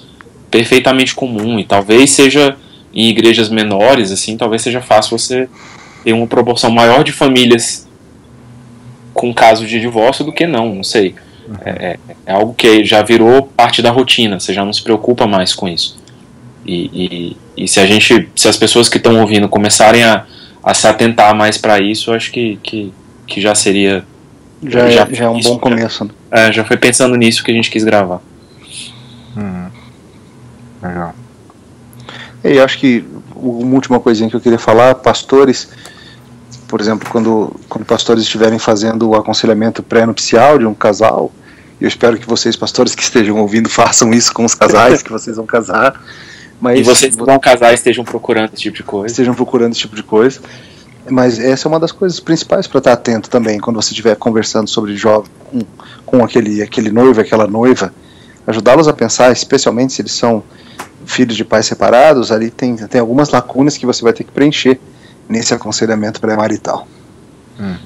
perfeitamente 0.49 1.13
comum 1.13 1.59
e 1.59 1.65
talvez 1.65 2.11
seja 2.11 2.55
em 2.97 3.09
igrejas 3.09 3.47
menores, 3.47 4.11
assim, 4.11 4.35
talvez 4.35 4.63
seja 4.63 4.81
fácil 4.81 5.19
você 5.19 5.47
ter 6.03 6.13
uma 6.13 6.25
proporção 6.25 6.71
maior 6.71 7.03
de 7.03 7.11
famílias 7.11 7.87
com 9.13 9.31
casos 9.31 9.69
de 9.69 9.79
divórcio 9.79 10.25
do 10.25 10.33
que 10.33 10.47
não, 10.47 10.73
não 10.73 10.83
sei. 10.83 11.13
É, 11.63 11.69
é, 11.69 11.99
é, 12.25 12.31
algo 12.33 12.55
que 12.55 12.83
já 12.83 13.03
virou 13.03 13.43
parte 13.43 13.83
da 13.83 13.91
rotina, 13.91 14.39
você 14.39 14.51
já 14.51 14.65
não 14.65 14.73
se 14.73 14.81
preocupa 14.81 15.27
mais 15.27 15.53
com 15.53 15.67
isso. 15.67 15.95
E, 16.65 17.37
e, 17.55 17.63
e 17.63 17.67
se 17.67 17.79
a 17.79 17.85
gente, 17.85 18.29
se 18.35 18.47
as 18.47 18.57
pessoas 18.57 18.89
que 18.89 18.97
estão 18.97 19.21
ouvindo 19.21 19.47
começarem 19.47 20.03
a, 20.03 20.25
a 20.63 20.73
se 20.73 20.87
atentar 20.87 21.35
mais 21.35 21.55
para 21.55 21.79
isso, 21.79 22.11
acho 22.11 22.31
que, 22.31 22.57
que, 22.63 22.91
que 23.27 23.39
já 23.39 23.53
seria 23.53 24.03
já, 24.63 24.89
já, 24.89 25.03
é, 25.03 25.13
já 25.13 25.25
é 25.25 25.29
um 25.29 25.37
isso, 25.37 25.49
bom 25.49 25.59
começo. 25.59 26.03
Né? 26.03 26.11
É, 26.31 26.51
já 26.51 26.65
foi 26.65 26.77
pensando 26.77 27.15
nisso 27.15 27.43
que 27.43 27.51
a 27.51 27.53
gente 27.53 27.69
quis 27.69 27.83
gravar. 27.83 28.21
Uhum. 29.35 29.69
Legal. 30.81 31.13
E 32.43 32.59
acho 32.59 32.77
que 32.77 33.05
uma 33.35 33.75
última 33.75 33.99
coisinha 33.99 34.29
que 34.29 34.35
eu 34.35 34.41
queria 34.41 34.59
falar, 34.59 34.95
pastores, 34.95 35.69
por 36.67 36.81
exemplo, 36.81 37.09
quando, 37.09 37.55
quando 37.67 37.85
pastores 37.85 38.23
estiverem 38.23 38.59
fazendo 38.59 39.09
o 39.09 39.15
aconselhamento 39.15 39.81
pré-nupcial 39.83 40.57
de 40.57 40.65
um 40.65 40.73
casal, 40.73 41.31
eu 41.79 41.87
espero 41.87 42.17
que 42.17 42.27
vocês, 42.27 42.55
pastores 42.55 42.95
que 42.95 43.03
estejam 43.03 43.37
ouvindo, 43.37 43.69
façam 43.69 44.11
isso 44.11 44.33
com 44.33 44.45
os 44.45 44.53
casais 44.53 45.01
que 45.01 45.11
vocês 45.11 45.37
vão 45.37 45.45
casar. 45.45 46.01
Mas 46.59 46.79
e 46.79 46.83
vocês 46.83 47.15
que 47.15 47.23
vão 47.23 47.39
casar 47.39 47.73
estejam 47.73 48.03
procurando 48.03 48.51
esse 48.53 48.63
tipo 48.63 48.77
de 48.77 48.83
coisa. 48.83 49.07
Estejam 49.07 49.35
procurando 49.35 49.71
esse 49.73 49.81
tipo 49.81 49.95
de 49.95 50.03
coisa. 50.03 50.39
Mas 51.09 51.39
essa 51.39 51.67
é 51.67 51.69
uma 51.69 51.79
das 51.79 51.91
coisas 51.91 52.19
principais 52.19 52.67
para 52.67 52.79
estar 52.79 52.93
atento 52.93 53.29
também 53.29 53.59
quando 53.59 53.77
você 53.77 53.91
estiver 53.91 54.15
conversando 54.15 54.67
sobre 54.67 54.95
jovem 54.97 55.29
com, 55.45 55.61
com 56.05 56.23
aquele, 56.23 56.61
aquele 56.61 56.91
noivo, 56.91 57.21
aquela 57.21 57.47
noiva, 57.47 57.93
ajudá-los 58.45 58.87
a 58.87 58.93
pensar, 58.93 59.31
especialmente 59.31 59.93
se 59.93 60.01
eles 60.01 60.11
são 60.11 60.43
filhos 61.07 61.35
de 61.35 61.45
pais 61.45 61.65
separados, 61.65 62.31
ali 62.31 62.51
tem, 62.51 62.75
tem 62.75 63.01
algumas 63.01 63.29
lacunas 63.29 63.77
que 63.77 63.85
você 63.85 64.03
vai 64.03 64.13
ter 64.13 64.25
que 64.25 64.31
preencher 64.31 64.79
nesse 65.27 65.53
aconselhamento 65.53 66.19
pré-marital. 66.19 66.87
Uhum. 67.57 67.77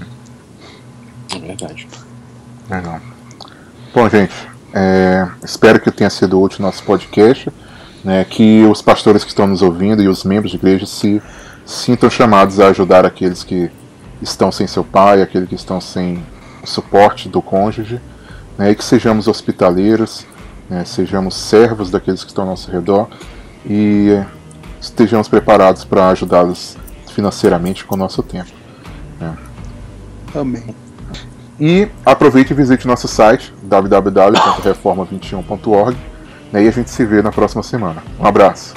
É 1.36 1.40
verdade. 1.40 1.88
Legal. 2.70 3.00
Bom, 3.94 4.10
gente, 4.10 4.34
é, 4.74 5.28
espero 5.44 5.80
que 5.80 5.92
tenha 5.92 6.10
sido 6.10 6.42
útil 6.42 6.60
o 6.60 6.62
nosso 6.64 6.84
podcast, 6.84 7.50
né, 8.04 8.26
que 8.26 8.66
os 8.66 8.82
pastores 8.82 9.24
que 9.24 9.30
estão 9.30 9.46
nos 9.46 9.62
ouvindo 9.62 10.02
e 10.02 10.08
os 10.08 10.24
membros 10.24 10.52
de 10.52 10.58
igreja 10.58 10.86
se 10.86 11.22
sintam 11.66 12.10
chamados 12.10 12.60
a 12.60 12.68
ajudar 12.68 13.06
aqueles 13.06 13.44
que 13.44 13.70
estão 14.22 14.52
sem 14.52 14.66
seu 14.66 14.84
pai, 14.84 15.22
aqueles 15.22 15.48
que 15.48 15.56
estão 15.56 15.80
sem 15.80 16.24
o 16.64 16.68
suporte 16.68 17.30
do 17.30 17.42
cônjuge, 17.42 18.02
né, 18.58 18.72
e 18.72 18.76
que 18.76 18.84
sejamos 18.84 19.28
hospitaleiros, 19.28 20.26
né, 20.72 20.84
sejamos 20.86 21.36
servos 21.36 21.92
daqueles 21.92 22.24
que 22.24 22.30
estão 22.30 22.46
ao 22.46 22.52
nosso 22.52 22.72
redor 22.72 23.10
e 23.66 24.18
estejamos 24.80 25.28
preparados 25.28 25.84
para 25.84 26.08
ajudá-los 26.08 26.78
financeiramente 27.14 27.84
com 27.84 27.96
o 27.96 27.98
nosso 27.98 28.24
tempo. 28.24 28.50
Né. 29.20 29.38
Amém. 30.34 30.74
E 31.60 31.90
aproveite 32.06 32.54
e 32.54 32.56
visite 32.56 32.88
nosso 32.88 33.10
site 33.10 33.54
www.reforma21.org 33.64 35.98
né, 36.54 36.64
e 36.64 36.70
a 36.70 36.72
gente 36.72 36.90
se 36.90 37.06
vê 37.06 37.22
na 37.22 37.34
próxima 37.34 37.62
semana. 37.62 38.02
Um 38.18 38.26
abraço. 38.26 38.74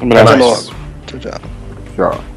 Um 0.00 0.06
abraço. 0.06 0.32
Até 0.32 0.36
logo. 0.36 0.62
Tchau, 1.06 1.18
tchau. 1.18 1.40
Tchau. 1.96 2.35